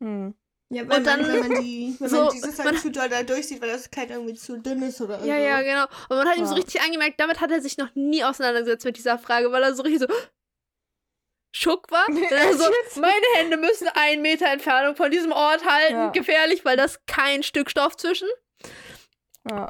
[0.00, 0.34] Hm.
[0.74, 2.90] Ja, weil Und dann- man, wenn man die, wenn so, man dieses halt man- zu
[2.90, 5.42] doll da durchsieht, weil das Kleid irgendwie zu dünn ist oder Ja, so.
[5.42, 5.84] ja, genau.
[6.08, 6.60] Und man hat ihm so Ja.
[6.60, 9.82] richtig angemerkt, damit hat er sich noch nie auseinandergesetzt mit dieser Frage, weil er so
[9.82, 10.06] richtig so
[11.54, 12.06] schock war.
[12.30, 12.96] Dann so, Jetzt?
[12.96, 15.92] meine Hände müssen einen Meter Entfernung von diesem Ort halten.
[15.94, 16.08] Ja.
[16.10, 18.28] Gefährlich, weil das kein Stück Stoff zwischen.
[19.50, 19.68] Ja.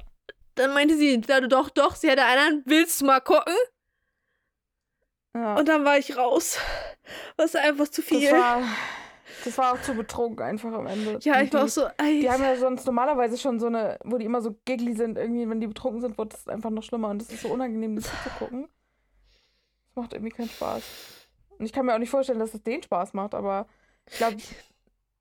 [0.55, 3.55] dann meinte sie, ja, doch, doch, sie hätte einen, willst du mal gucken?
[5.35, 5.55] Ja.
[5.57, 6.59] Und dann war ich raus.
[7.39, 8.21] Ist einfach zu viel.
[8.31, 8.63] das, war,
[9.45, 11.19] das war auch zu betrunken einfach am Ende.
[11.23, 12.21] ja, ich war auch so, ey.
[12.21, 15.49] Die haben ja sonst normalerweise schon so eine, wo die immer so giggly sind, irgendwie,
[15.49, 18.05] wenn die betrunken sind, wird das einfach noch schlimmer und das ist so unangenehm, das
[18.05, 18.69] zu gucken.
[19.87, 20.83] Das macht irgendwie keinen Spaß.
[21.59, 23.67] Und ich kann mir auch nicht vorstellen, dass es denen Spaß macht, aber
[24.07, 24.37] ich glaube,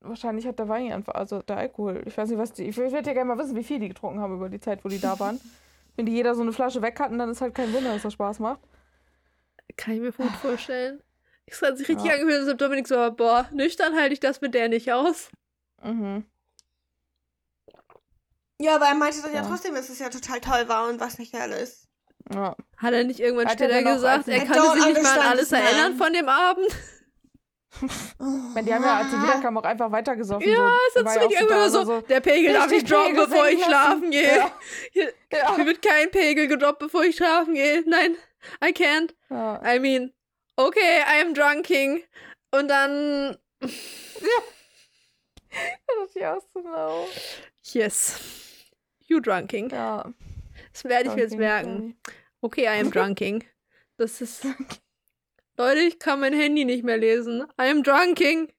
[0.01, 2.03] wahrscheinlich hat der Wein einfach, also der Alkohol.
[2.05, 2.63] Ich weiß nicht, was die.
[2.63, 4.89] Ich würde ja gerne mal wissen, wie viel die getrunken haben über die Zeit, wo
[4.89, 5.39] die da waren.
[5.95, 8.13] Wenn die jeder so eine Flasche weg hatten, dann ist halt kein Wunder, dass das
[8.13, 8.61] Spaß macht.
[9.77, 11.01] Kann ich mir gut vorstellen.
[11.47, 12.13] Es hat sich richtig Ja.
[12.13, 15.29] angefühlt, als ob Dominik so, boah, nüchtern halte ich das mit der nicht aus.
[15.83, 16.25] Mhm.
[18.59, 19.47] Ja, aber er meinte doch ja Ja.
[19.47, 21.87] trotzdem, dass es ja total toll war und was nicht alles.
[22.33, 22.55] Ja.
[22.77, 25.19] Hat er nicht irgendwann Hat er später noch gesagt, er konnte don't sich nicht mal
[25.19, 26.67] an alles erinnern von dem Abend?
[27.81, 27.87] Ich
[28.53, 30.47] meine, die haben ja, als sie wiederkamen, auch einfach weitergesoffen.
[30.47, 30.63] Ja, so.
[30.67, 31.29] es Er hat war so ja auch
[31.63, 34.37] richtig so so, der Pegel darf nicht droppen, Pegel bevor ich schlafen gehe.
[34.37, 34.51] Ja.
[34.91, 35.55] Hier, Ja.
[35.55, 37.83] hier wird kein Pegel gedroppt, bevor ich schlafen gehe.
[37.87, 38.15] Nein,
[38.63, 39.15] I can't.
[39.29, 39.61] Ja.
[39.65, 40.13] I mean,
[40.67, 42.03] okay, I'm drunking.
[42.51, 43.71] Und dann, Das
[46.07, 47.07] ist ja auch so
[47.63, 48.19] yes,
[49.07, 49.69] you drunking.
[49.69, 50.11] Ja.
[50.71, 51.97] Das werde ich mir jetzt merken.
[52.41, 53.43] Okay, I am drunking.
[53.97, 54.45] Das ist.
[55.57, 57.41] Leute, ich kann mein Handy nicht mehr lesen.
[57.59, 58.51] I am drunking.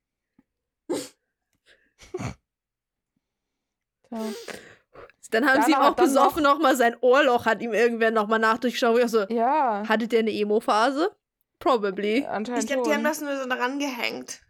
[4.10, 9.00] Dann haben Dana sie ihm auch besoffen nochmal sein Ohrloch, hat ihm irgendwer nochmal nachdurchgeschaut.
[9.02, 9.82] Ich so, Ja.
[9.88, 11.16] hatte der eine Emo-Phase?
[11.62, 12.26] Probably.
[12.26, 14.42] Anscheinend Ich glaube, die haben das nur so daran gehängt.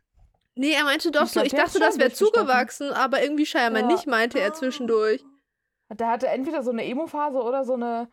[0.55, 3.83] Nee, er meinte doch Ich so, glaub, ich dachte, das wäre zugewachsen, aber irgendwie scheinbar
[3.83, 3.89] Ja.
[3.89, 5.25] nicht, meinte er zwischendurch.
[5.91, 8.11] Der hatte entweder so eine Emo-Phase oder so eine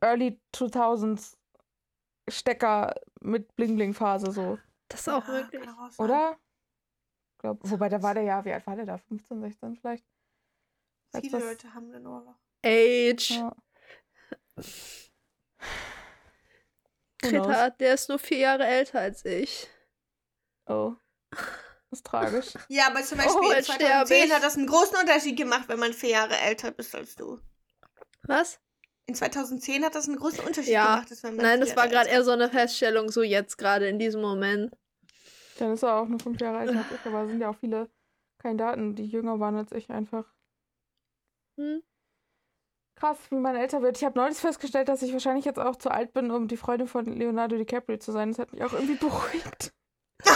[0.00, 1.36] Early 2000s
[2.28, 4.58] Stecker mit Bling-Bling-Phase so.
[4.88, 5.62] Das ist auch Ja, möglich.
[5.98, 6.36] Oder?
[7.38, 8.98] Glaub, wobei, da war der ja, wie alt war der da?
[8.98, 10.04] 15, 16 vielleicht?
[11.20, 12.34] Viele Leute haben den Ohrloch.
[12.64, 13.30] Age.
[13.30, 13.56] Ja.
[17.22, 19.68] Who Greta, der ist nur vier Jahre älter als ich.
[20.66, 20.94] Oh.
[21.90, 22.54] ist tragisch.
[22.68, 24.32] Ja, aber zum Beispiel Oh, in jetzt sterbe 2010 ich.
[24.34, 27.40] hat das einen großen Unterschied gemacht, wenn man vier Jahre älter bist als du.
[28.22, 28.60] Was?
[29.06, 30.96] In 2010 hat das einen großen Unterschied Ja.
[31.00, 33.88] gemacht, wenn man Nein, vier das war gerade eher so eine Feststellung, so jetzt gerade
[33.88, 34.72] in diesem Moment.
[35.58, 37.56] Dann ist er auch nur fünf Jahre älter als ich, aber es sind ja auch
[37.58, 37.90] viele
[38.38, 40.24] Kandidaten, die jünger waren als ich einfach.
[41.58, 41.82] Hm?
[43.00, 43.96] Krass, wie man älter wird.
[43.96, 46.86] Ich habe neulich festgestellt, dass ich wahrscheinlich jetzt auch zu alt bin, um die Freundin
[46.86, 48.28] von Leonardo DiCaprio zu sein.
[48.30, 49.72] Das hat mich auch irgendwie beruhigt.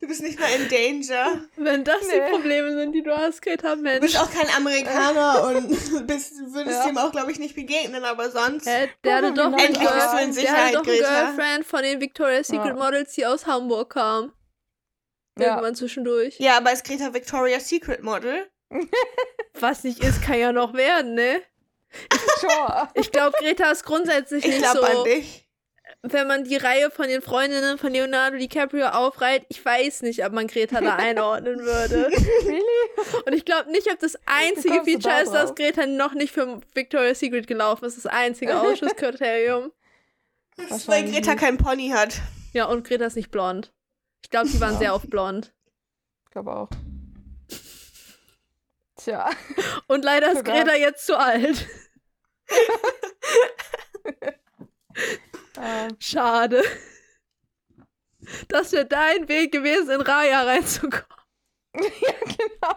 [0.00, 1.40] Du bist nicht mal in Danger.
[1.56, 2.20] Wenn das Nee.
[2.26, 4.00] die Probleme sind, die du hast, Greta, Du Mensch.
[4.00, 6.86] bist auch kein Amerikaner und bist, würdest Ja.
[6.86, 8.66] dem auch, glaube ich, nicht begegnen, aber sonst.
[8.66, 10.98] Hä, der hatte Guck doch Endlich bist du in Girl- der Sicherheit, hatte doch einen
[10.98, 11.24] Greta.
[11.32, 12.74] Girlfriend von den Victoria's Secret Ja.
[12.74, 14.32] Models, die aus Hamburg kam.
[15.38, 15.46] Ja.
[15.54, 16.38] Irgendwann zwischendurch.
[16.38, 18.46] Ja, aber ist Greta Victoria's Secret Model?
[19.60, 21.40] Was nicht ist, kann ja noch werden, ne?
[22.40, 22.88] Sure.
[22.94, 24.98] Ich glaube, Greta ist grundsätzlich Ich nicht glaube so.
[24.98, 25.48] an dich.
[26.02, 30.32] Wenn man die Reihe von den Freundinnen von Leonardo DiCaprio aufreiht, ich weiß nicht, ob
[30.32, 32.08] man Greta da einordnen würde.
[32.44, 33.22] really?
[33.24, 35.54] Und ich glaube nicht, ob das einzige Feature da ist, dass?
[35.54, 37.96] Greta noch nicht für Victoria's Secret gelaufen ist.
[37.96, 39.72] Das einzige Ausschusskriterium.
[40.86, 42.20] Weil Greta kein Pony hat.
[42.52, 43.72] Ja, und Greta ist nicht blond.
[44.22, 45.54] Ich glaube, die waren sehr oft blond.
[46.26, 46.68] Ich glaube auch.
[49.04, 49.28] Tja.
[49.86, 50.44] Und leider ist.
[50.44, 51.68] Greta jetzt zu alt.
[55.58, 56.62] Ähm, Schade.
[58.48, 61.04] Das wäre dein Weg gewesen, in Raya reinzukommen.
[61.74, 62.76] ja, genau.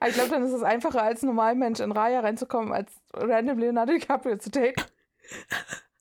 [0.00, 3.92] Aber ich glaube, dann ist es einfacher, als Normalmensch in Raya reinzukommen, als random Leonardo
[3.92, 4.82] DiCaprio zu daten.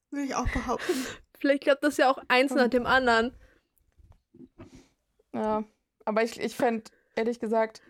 [0.10, 1.06] Würde ich auch behaupten.
[1.38, 3.38] Vielleicht klappt das ja auch eins nach dem anderen.
[5.34, 5.66] Ja.
[6.06, 7.82] Aber ich, ich fände, ehrlich gesagt,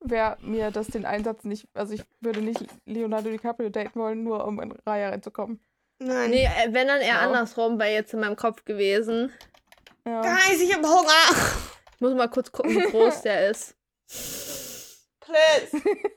[0.00, 4.44] wäre mir das den Einsatz nicht, also ich würde nicht Leonardo DiCaprio daten wollen, nur
[4.46, 5.60] um in Raya reinzukommen.
[6.00, 6.30] Nein.
[6.30, 7.20] Nee, äh, wenn dann eher Ja.
[7.20, 9.32] andersrum, wäre jetzt in meinem Kopf gewesen.
[10.06, 10.20] Ja.
[10.22, 11.52] Guys, ich hab Hunger.
[11.96, 13.76] Ich muss mal kurz gucken, wie groß der ist.
[15.20, 15.82] Please.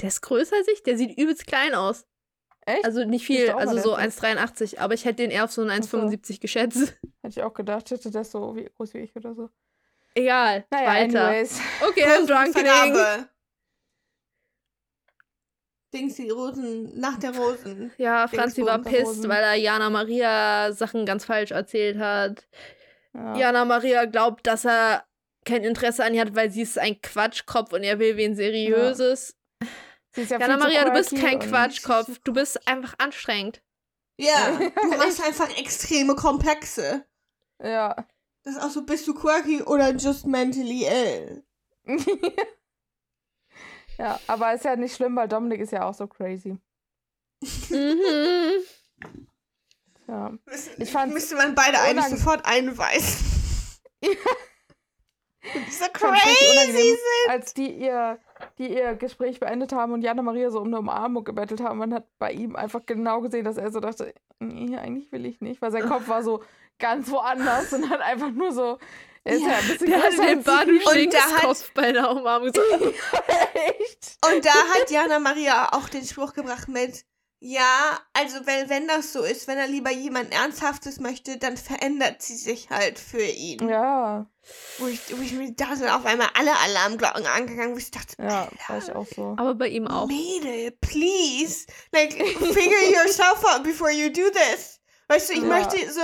[0.00, 2.04] Der ist größer als ich, der sieht übelst klein aus.
[2.66, 2.84] Echt?
[2.84, 5.52] Also nicht Ich viel, also so der ist 1,83, aber ich hätte den eher auf
[5.52, 5.96] so einen so.
[5.98, 6.96] 1,75 geschätzt.
[7.22, 9.50] Hätte ich auch gedacht, hätte der so wie, groß wie ich oder so.
[10.14, 11.24] Egal, Naja, weiter.
[11.28, 11.60] anyways.
[11.88, 12.94] Okay, I'm drunkening.
[12.94, 13.28] Vergabe.
[15.92, 17.92] Dings, die Rosen, nach der Rosen.
[17.98, 22.48] Ja, Franzi war pisst, weil er Jana Maria Sachen ganz falsch erzählt hat.
[23.12, 23.36] Ja.
[23.36, 25.04] Jana Maria glaubt, dass er
[25.44, 29.36] kein Interesse an ihr hat, weil sie ist ein Quatschkopf und er will wen Seriöses.
[30.12, 32.18] Sie ist ja Jana Maria, du bist kein Quatschkopf.
[32.24, 33.62] Du bist einfach anstrengend.
[34.16, 37.04] Ja, du hast einfach extreme Komplexe.
[37.62, 38.04] Ja.
[38.44, 41.44] Das ist auch so, bist du quirky oder just mentally ill?
[43.98, 46.58] Ja, aber ist ja nicht schlimm, weil Dominik ist ja auch so crazy.
[47.70, 48.64] Mhm.
[50.08, 50.32] Ja.
[50.46, 53.24] Müsste, Ich fand's müsste man beide eigentlich sofort einweisen.
[54.02, 57.30] so fand's richtig crazy sind.
[57.30, 58.18] als die ihr,
[58.58, 61.78] die ihr Gespräch beendet haben und Jana Maria so um eine Umarmung gebettelt haben.
[61.78, 65.40] Man hat bei ihm einfach genau gesehen, dass er so dachte, nee, eigentlich will ich
[65.40, 66.42] nicht, weil sein Kopf war so
[66.78, 68.78] ganz woanders und hat einfach nur so,
[69.24, 71.04] ist ja, Ja, ein bisschen Der hat den als Badu sie.
[71.04, 72.60] Und der hat- Kopf bei der Umarmung so.
[73.54, 74.16] Echt?
[74.26, 77.04] Und da hat Jana Maria auch den Spruch gebracht mit,
[77.40, 82.22] ja, also wenn, wenn das so ist, wenn er lieber jemand Ernsthaftes möchte, dann verändert
[82.22, 83.68] sie sich halt für ihn.
[83.68, 84.26] Ja,
[84.78, 88.14] Wo, ich, wo ich mir da sind auf einmal alle Alarmglocken angegangen, wo ich dachte,
[88.18, 89.34] ja, Alter, war ich auch so.
[89.38, 90.06] Aber bei ihm auch.
[90.06, 91.66] Mädel, please.
[91.92, 94.80] Like, figure yourself out before you do this.
[95.08, 95.44] Weißt du, ich Ja.
[95.44, 96.00] möchte so,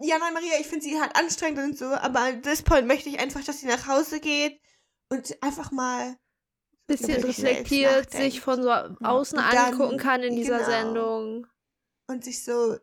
[0.00, 3.08] äh, Jana Maria, ich finde sie halt anstrengend und so, aber an this point möchte
[3.08, 4.60] ich einfach, dass sie nach Hause geht
[5.10, 6.16] und einfach mal
[6.86, 10.70] Bisschen reflektiert, sich von so außen dann- angucken kann in dieser genau.
[10.70, 11.46] Sendung.
[12.08, 12.76] und sich so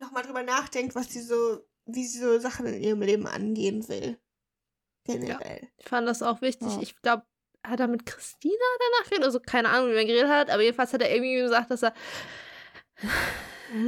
[0.00, 4.20] nochmal drüber nachdenkt, was sie so, wie sie so Sachen in ihrem Leben angehen will.
[5.06, 5.68] Generell.
[5.78, 6.68] Ich fand das auch wichtig.
[6.68, 6.80] Ja.
[6.80, 7.24] Ich glaube,
[7.66, 9.24] hat er mit Christina danach geredet?
[9.24, 11.92] Also keine Ahnung, wie er geredet hat, aber jedenfalls hat er irgendwie gesagt, dass er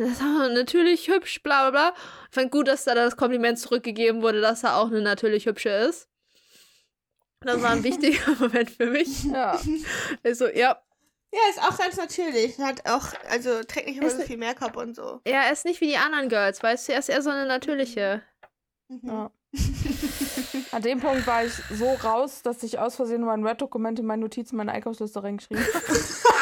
[0.01, 1.95] das war natürlich hübsch, bla bla bla.
[2.30, 5.68] Ich fand gut, dass da das Kompliment zurückgegeben wurde, dass er auch eine natürlich hübsche
[5.70, 6.09] ist.
[7.41, 9.24] Das war ein wichtiger Moment für mich.
[9.24, 9.61] Ja,
[10.24, 10.80] Also, ja,
[11.32, 12.59] Ja, ist auch ganz natürlich.
[12.59, 15.20] Hat auch, also trägt nicht immer Ist so ne- viel Make-up und so.
[15.24, 18.22] er ist nicht wie die anderen Girls, weißt du, er ist eher so eine natürliche.
[18.89, 19.01] Mhm.
[19.09, 19.30] ja.
[20.72, 24.22] An dem Punkt war ich so raus, dass ich aus Versehen mein Word-Dokument in meine
[24.22, 25.84] Notizen, meine Einkaufsliste reingeschrieben habe.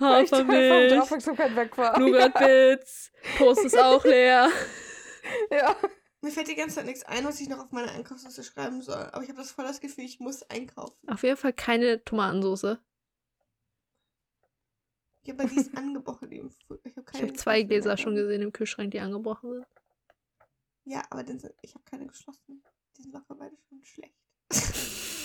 [0.04, 1.98] Hafermilch, Aufmerksamkeit weg war.
[1.98, 4.48] Nougat Bits, Post ist auch leer.
[5.50, 5.76] Ja.
[6.22, 8.96] Mir fällt die ganze Zeit nichts ein, was ich noch auf meine Einkaufsliste schreiben soll.
[9.12, 11.08] Aber ich habe das voll das Gefühl, ich muss einkaufen.
[11.08, 12.78] Auf jeden Fall keine Tomatensauce.
[15.24, 16.30] Ja, aber die ist angebrochen.
[16.30, 16.42] Die
[16.84, 19.66] ich habe habe zwei Gläser schon gesehen im Kühlschrank, die angebrochen sind.
[20.84, 22.64] Ja, aber sind, ich habe keine geschlossen.
[22.96, 24.14] Die sind locker beide schon schlecht.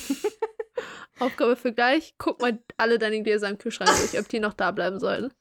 [1.20, 2.14] Aufgabe für gleich.
[2.18, 5.32] Guck mal alle deine Gläser im Kühlschrank durch, ob die noch da bleiben sollten.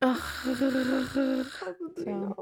[0.00, 0.44] Ach.
[2.06, 2.36] Ja.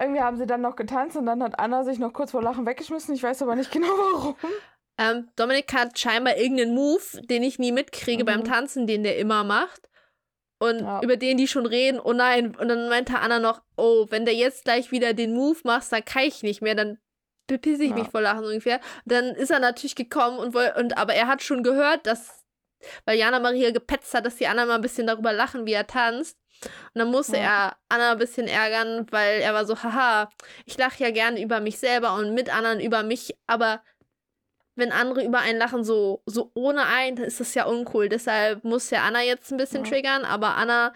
[0.00, 2.66] Irgendwie haben sie dann noch getanzt und dann hat Anna sich noch kurz vor Lachen
[2.66, 3.14] weggeschmissen.
[3.14, 4.36] Ich weiß aber nicht genau warum.
[4.96, 8.26] Ähm, Dominik hat scheinbar irgendeinen Move, den ich nie mitkriege Mhm.
[8.26, 9.88] beim Tanzen, den der immer macht.
[10.60, 11.00] Und Ja.
[11.02, 12.56] über den die schon reden, oh nein.
[12.56, 16.04] Und dann meinte Anna noch, oh, wenn der jetzt gleich wieder den Move macht, dann
[16.04, 16.98] kann ich nicht mehr, dann
[17.48, 17.96] bepisse ich Ja.
[17.96, 18.78] mich vor Lachen ungefähr.
[19.04, 22.44] Dann ist er natürlich gekommen und, woll- und aber er hat schon gehört, dass,
[23.04, 25.86] weil Jana Maria gepetzt hat, dass die Anna mal ein bisschen darüber lachen, wie er
[25.88, 26.38] tanzt.
[26.94, 27.42] Und dann musste Ja.
[27.42, 30.28] er Anna ein bisschen ärgern, weil er war so, haha,
[30.64, 33.82] ich lache ja gerne über mich selber und mit anderen über mich, aber
[34.74, 38.08] wenn andere über einen lachen, so, so ohne einen, dann ist das ja uncool.
[38.08, 39.90] Deshalb muss ja Anna jetzt ein bisschen Ja.
[39.90, 40.92] triggern, aber Anna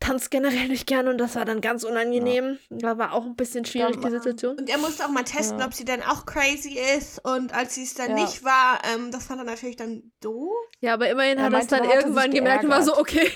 [0.00, 2.58] tanzt generell nicht gerne und das war dann ganz unangenehm.
[2.70, 4.56] Da war auch ein bisschen schwierig, Ja, die Situation.
[4.58, 5.66] Und er musste auch mal testen, Ja.
[5.66, 7.24] ob sie dann auch crazy ist.
[7.24, 8.14] Und als sie es dann Ja.
[8.24, 10.52] nicht war, ähm, das fand er natürlich dann doof.
[10.80, 13.30] Ja, aber immerhin Er hat er es dann irgendwann gemerkt und war so, okay,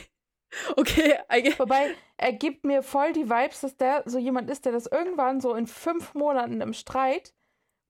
[0.76, 4.72] okay, I Wobei, er gibt mir voll die Vibes, dass der so jemand ist, der
[4.72, 7.34] das irgendwann so in fünf Monaten im Streit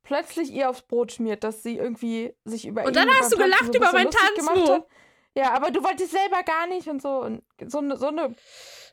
[0.04, 3.36] plötzlich ihr aufs Brot schmiert, dass sie irgendwie sich über Und ihn dann hast du
[3.36, 4.86] gelacht so über meinen Tanzmove.
[5.34, 7.22] Ja, aber du wolltest selber gar nicht und so.
[7.22, 8.34] Und so eine, so eine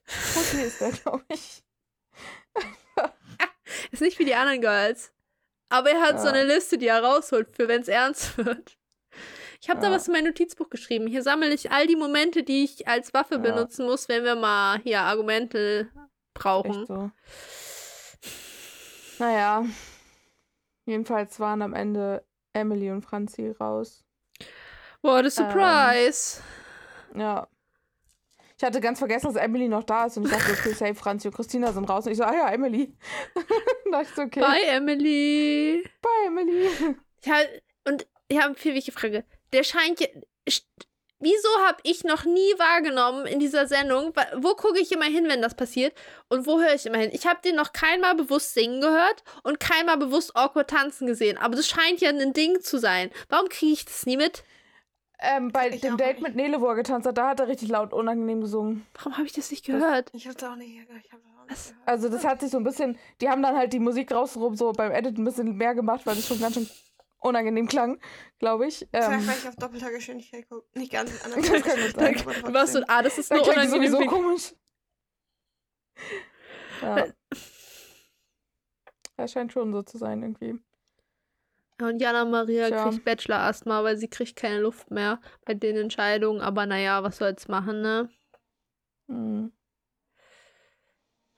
[0.05, 1.63] Pussy ist der, glaube ich.
[3.91, 5.11] ist nicht wie die anderen Girls.
[5.69, 6.33] Aber er hat so Ja.
[6.33, 8.77] eine Liste, die er rausholt, für wenn es ernst wird.
[9.61, 9.93] Ich habe da Ja.
[9.93, 11.07] was in mein Notizbuch geschrieben.
[11.07, 13.41] Hier sammle ich all die Momente, die ich als Waffe Ja.
[13.41, 15.89] benutzen muss, wenn wir mal hier Argumente
[16.33, 16.71] brauchen.
[16.79, 17.11] Echt so.
[19.19, 19.65] Naja.
[20.85, 24.03] Jedenfalls waren am Ende Emily und Franzi raus.
[25.01, 26.41] What a surprise.
[27.15, 27.47] Ja.
[28.57, 31.29] Ich hatte ganz vergessen, dass Emily noch da ist und ich dachte, okay, safe, Franzi
[31.29, 32.05] und Christina sind raus.
[32.05, 32.93] Und ich so, ah ja, Emily.
[33.91, 34.41] Dachte ich okay.
[34.41, 35.89] Bye, Emily.
[36.01, 36.69] Bye, Emily.
[37.23, 37.35] Ja,
[37.85, 39.23] und ich habe eine viel wichtige Frage.
[39.53, 40.07] Der scheint ja.
[41.21, 45.41] Wieso habe ich noch nie wahrgenommen in dieser Sendung, wo gucke ich immer hin, wenn
[45.41, 45.93] das passiert
[46.29, 47.09] und wo höre ich immer hin?
[47.11, 51.57] Ich habe den noch keinmal bewusst singen gehört und keinmal bewusst awkward tanzen gesehen, aber
[51.57, 53.11] das scheint ja ein Ding zu sein.
[53.27, 54.43] Warum kriege ich das nie mit?
[55.21, 57.67] Ähm, bei Ich dem Date mit Nele, wo er getanzt hat, da hat er richtig
[57.69, 58.85] laut unangenehm gesungen.
[58.93, 60.09] Warum habe ich das nicht gehört?
[60.13, 61.67] Ich hab's auch nicht, ich hab's auch nicht Was?
[61.69, 61.87] gehört.
[61.87, 64.71] Also das hat sich so ein bisschen, die haben dann halt die Musik rausgehoben, so
[64.71, 66.69] beim Edit ein bisschen mehr gemacht, weil das schon ganz schön
[67.21, 67.99] unangenehm klang,
[68.39, 68.87] glaube ich.
[68.91, 70.65] Vielleicht, Ähm, weil ich auf doppelter Geschwindigkeit gucke.
[70.79, 72.43] Nicht ganz in Das kann gut sein.
[72.45, 73.69] Du warst so, ah, das ist nur unangenehm.
[73.71, 74.53] sowieso wie- komisch.
[76.81, 77.07] Ja.
[79.17, 80.57] Er scheint schon so zu sein irgendwie.
[81.81, 82.89] Und Jana Maria Tja.
[82.89, 86.41] kriegt Bachelor-Asthma, weil sie kriegt keine Luft mehr bei den Entscheidungen.
[86.41, 88.09] Aber naja, was soll's machen, ne?
[89.07, 89.51] Hm.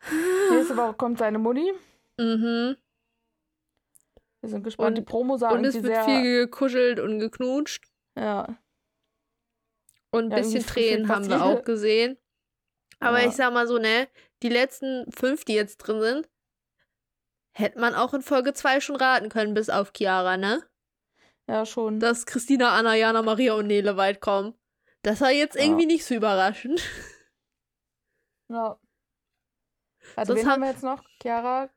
[0.52, 1.72] Nächste Woche kommt seine Mutti.
[2.18, 2.76] Mhm.
[4.42, 4.90] Wir sind gespannt.
[4.90, 6.04] Und- die Promo sah Und es wird sehr...
[6.06, 7.86] viel gekuschelt und geknutscht.
[8.18, 8.58] ja.
[10.14, 12.18] Und ein Ja, bisschen Tränen haben wir auch gesehen.
[13.00, 13.30] Aber Ja.
[13.30, 14.10] ich sag mal so, ne,
[14.44, 16.30] die letzten fünf, die jetzt drin sind,
[17.54, 20.64] hätte man auch in Folge 2 schon raten können, bis auf Chiara, ne?
[21.48, 22.00] ja, schon.
[22.00, 24.54] Dass Christina, Anna, Jana, Maria und Nele weit kommen.
[25.02, 25.64] Das war jetzt Ja.
[25.64, 26.82] irgendwie nicht so überraschend.
[28.50, 28.78] ja.
[30.16, 31.04] Also Sonst wen haben wir jetzt noch?
[31.22, 31.70] Chiara?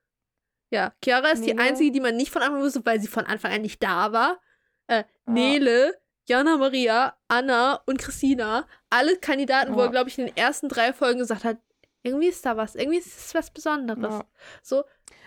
[0.71, 1.63] Ja, Chiara ist die Nele.
[1.69, 4.13] einzige, die man nicht von Anfang an wusste, weil sie von Anfang an nicht da
[4.13, 4.41] war.
[4.87, 5.33] Äh, Ja.
[5.33, 8.67] Nele, Jana Maria, Anna und Christina.
[8.91, 9.87] Alle Kandidaten, wo Ja.
[9.87, 11.59] er, glaube ich, in den ersten drei Folgen gesagt hat,
[12.03, 14.15] irgendwie ist da was, irgendwie ist es was Besonderes.
[14.15, 14.25] Ja.
[14.63, 14.85] So,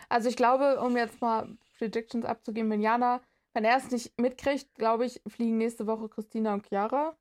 [0.10, 1.48] Also ich glaube, um jetzt mal
[1.78, 3.22] Predictions abzugeben, wenn Jana,
[3.54, 7.16] wenn er es nicht mitkriegt, glaube ich, fliegen nächste Woche Christina und Chiara.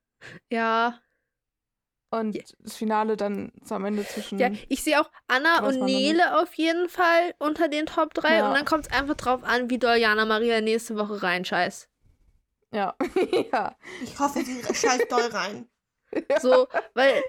[0.50, 1.00] ja.
[2.10, 2.42] Und Ja.
[2.60, 4.38] das Finale dann am Ende zwischen.
[4.38, 8.48] Ja, ich sehe auch Anna und Nele auf jeden Fall unter den Top 3 Ja.
[8.48, 11.90] und dann kommt es einfach drauf an, wie doll Jana Maria nächste Woche reinscheißt.
[12.72, 12.94] Ja.
[13.52, 13.76] ja.
[14.02, 15.68] Ich hoffe, sie scheißt doll rein.
[16.40, 17.22] So, weil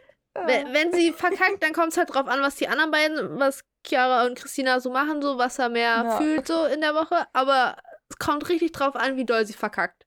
[0.45, 3.63] Wenn, wenn sie verkackt, dann kommt es halt drauf an, was die anderen beiden, was
[3.85, 6.17] Chiara und Christina so machen, so was er mehr Ja.
[6.17, 7.25] fühlt so in der Woche.
[7.33, 7.77] Aber
[8.09, 10.05] es kommt richtig drauf an, wie doll sie verkackt.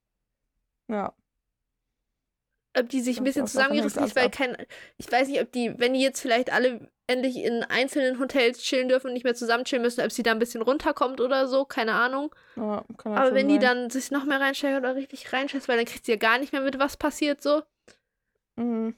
[0.88, 1.12] Ja.
[2.78, 4.56] Ob die sich ein bisschen zusammengerissen weil kein.
[4.96, 8.88] Ich weiß nicht, ob die, wenn die jetzt vielleicht alle endlich in einzelnen Hotels chillen
[8.88, 11.64] dürfen und nicht mehr zusammen chillen müssen, ob sie da ein bisschen runterkommt oder so,
[11.64, 12.32] keine Ahnung.
[12.54, 13.60] ja Aber wenn die sein.
[13.62, 16.52] dann sich noch mehr reinsteigert oder richtig reinscheißt, weil dann kriegt sie ja gar nicht
[16.52, 17.62] mehr mit, was passiert so.
[18.54, 18.94] Mhm.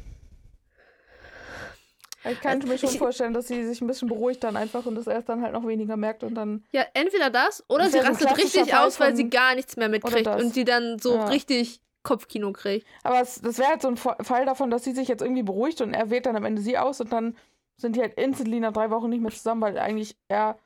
[2.30, 4.86] Ich kann Also, mir schon ich- vorstellen, dass sie sich ein bisschen beruhigt dann einfach
[4.86, 6.64] und das erst dann halt noch weniger merkt und dann.
[6.72, 9.88] Ja, entweder das oder sie so rastet richtig Fall aus, weil sie gar nichts mehr
[9.88, 11.26] mitkriegt und sie dann so Ja.
[11.28, 12.86] richtig Kopfkino kriegt.
[13.04, 15.42] Aber es, das wäre halt so ein Fa- Fall davon, dass sie sich jetzt irgendwie
[15.42, 17.36] beruhigt und er wählt dann am Ende sie aus und dann
[17.76, 20.58] sind die halt instantly nach drei Wochen nicht mehr zusammen, weil eigentlich er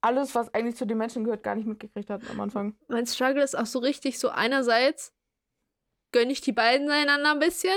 [0.00, 2.74] alles, was eigentlich zu den Menschen gehört, gar nicht mitgekriegt hat am Anfang.
[2.88, 5.12] Mein Struggle ist auch so richtig so einerseits
[6.12, 7.76] gönne ich die beiden einander ein bisschen,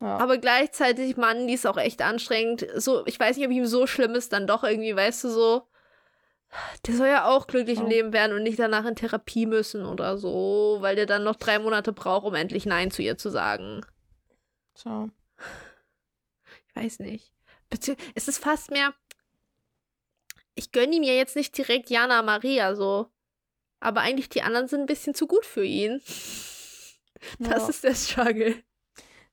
[0.00, 0.18] Ja.
[0.18, 2.66] aber gleichzeitig, Mann, die ist auch echt anstrengend.
[2.76, 5.68] So, ich weiß nicht, ob ihm so schlimm ist, dann doch irgendwie, weißt du, so.
[6.86, 7.90] Der soll ja auch glücklich im Ja.
[7.90, 11.58] Leben werden und nicht danach in Therapie müssen oder so, weil der dann noch drei
[11.58, 13.84] Monate braucht, um endlich Nein zu ihr zu sagen.
[14.74, 15.08] Tja.
[16.68, 17.32] Ich weiß nicht.
[17.70, 18.92] Bezieh es ist fast mehr.
[20.54, 23.10] Ich gönne ihm ja jetzt nicht direkt Jana Maria so.
[23.80, 26.00] Aber eigentlich die anderen sind ein bisschen zu gut für ihn.
[27.38, 27.68] Das Ja.
[27.70, 28.62] ist der Struggle.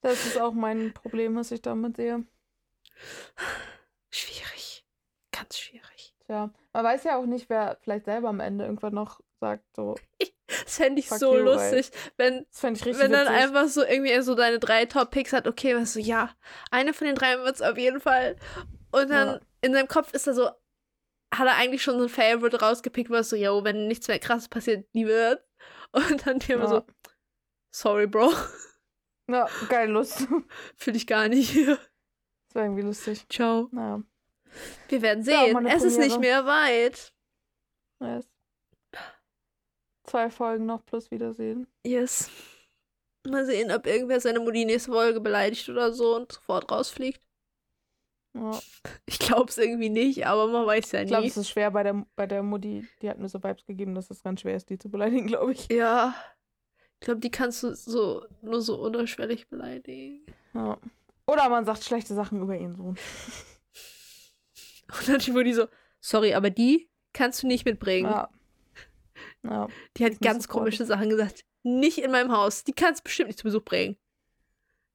[0.02, 2.26] Das ist auch mein Problem, was ich damit sehe.
[4.10, 4.86] Schwierig.
[5.32, 6.16] Ganz schwierig.
[6.26, 6.52] Tja.
[6.74, 9.95] Man weiß ja auch nicht, wer vielleicht selber am Ende irgendwann noch sagt, so.
[10.66, 13.30] Das fände ich so you, lustig, wenn, wenn dann witzig.
[13.30, 15.47] einfach so irgendwie so deine drei Top-Picks hat.
[15.47, 16.30] Okay, was so, ja,
[16.72, 18.36] eine von den drei wird es auf jeden Fall.
[18.91, 19.39] Und dann Ja.
[19.62, 20.47] in seinem Kopf ist er so,
[21.34, 24.49] hat er eigentlich schon so ein Favorite rausgepickt, was so, yo, wenn nichts mehr krasses
[24.49, 25.41] passiert, die wird.
[25.93, 26.70] Und dann die immer Ja.
[26.70, 26.86] so,
[27.74, 28.34] sorry, Bro,
[29.32, 30.27] Ja, geil Lust.
[30.75, 31.55] fühle ich gar nicht.
[31.55, 33.25] Das wäre irgendwie lustig.
[33.29, 33.69] Ciao.
[33.71, 34.01] Naja.
[34.89, 35.53] Wir werden Ja, sehen.
[35.53, 37.13] meine es ist nicht mehr weit.
[37.99, 38.27] Nice.
[40.03, 41.67] Zwei Folgen noch plus Wiedersehen.
[41.86, 42.29] Yes.
[43.27, 47.21] Mal sehen, ob irgendwer seine Mutti nächste Folge beleidigt oder so und sofort rausfliegt.
[48.34, 48.59] Ja.
[49.05, 51.84] Ich glaube es irgendwie nicht, aber man weiß ja Ich glaube, es ist schwer bei
[51.84, 52.88] der, bei der Mutti.
[53.01, 55.51] Die hat mir so Vibes gegeben, dass es ganz schwer ist, die zu beleidigen, glaube
[55.51, 55.67] ich.
[55.69, 56.15] Ja.
[57.02, 60.24] Ich glaube, die kannst du so nur so unterschwellig beleidigen.
[60.54, 60.78] Ja.
[61.26, 62.95] Oder man sagt schlechte Sachen über ihren Sohn.
[64.99, 65.68] Und dann die Mutti so,
[65.99, 68.10] sorry, aber die kannst du nicht mitbringen.
[68.10, 68.30] Ja.
[69.43, 69.68] Ja.
[69.97, 71.41] Die hat ganz komische Sachen gesagt.
[71.64, 72.64] Nicht in meinem Haus.
[72.64, 73.97] Die kannst du bestimmt nicht zu Besuch bringen.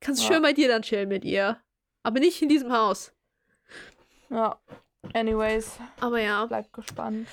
[0.01, 0.29] Kannst Ja.
[0.29, 1.61] schön bei dir dann chillen mit ihr.
[2.05, 3.13] Aber nicht in diesem Haus.
[4.31, 4.61] Ja.
[5.13, 6.47] Anyways, Aber ja.
[6.47, 7.29] bleibt gespannt.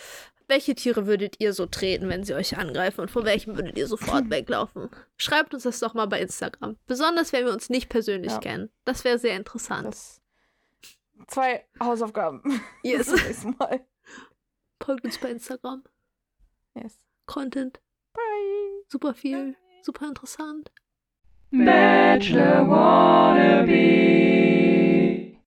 [0.48, 3.02] Welche Tiere würdet ihr so treten, wenn sie euch angreifen?
[3.02, 4.90] Und vor welchem würdet ihr sofort weglaufen?
[5.18, 6.78] Schreibt uns das doch mal bei Instagram.
[6.88, 8.40] Besonders, wenn wir uns nicht persönlich Ja.
[8.40, 8.70] kennen.
[8.86, 9.88] Das wäre sehr interessant.
[9.88, 10.22] Das
[11.28, 12.42] zwei Hausaufgaben.
[12.84, 13.08] yes.
[13.42, 13.86] Zum Mal.
[14.82, 15.84] Folgt uns bei Instagram.
[16.76, 16.98] Yes.
[17.26, 17.80] Content.
[18.14, 18.22] Bye.
[18.90, 19.56] Super viel.
[19.82, 20.72] Super interessant.
[21.52, 23.72] Bachelor wannabe.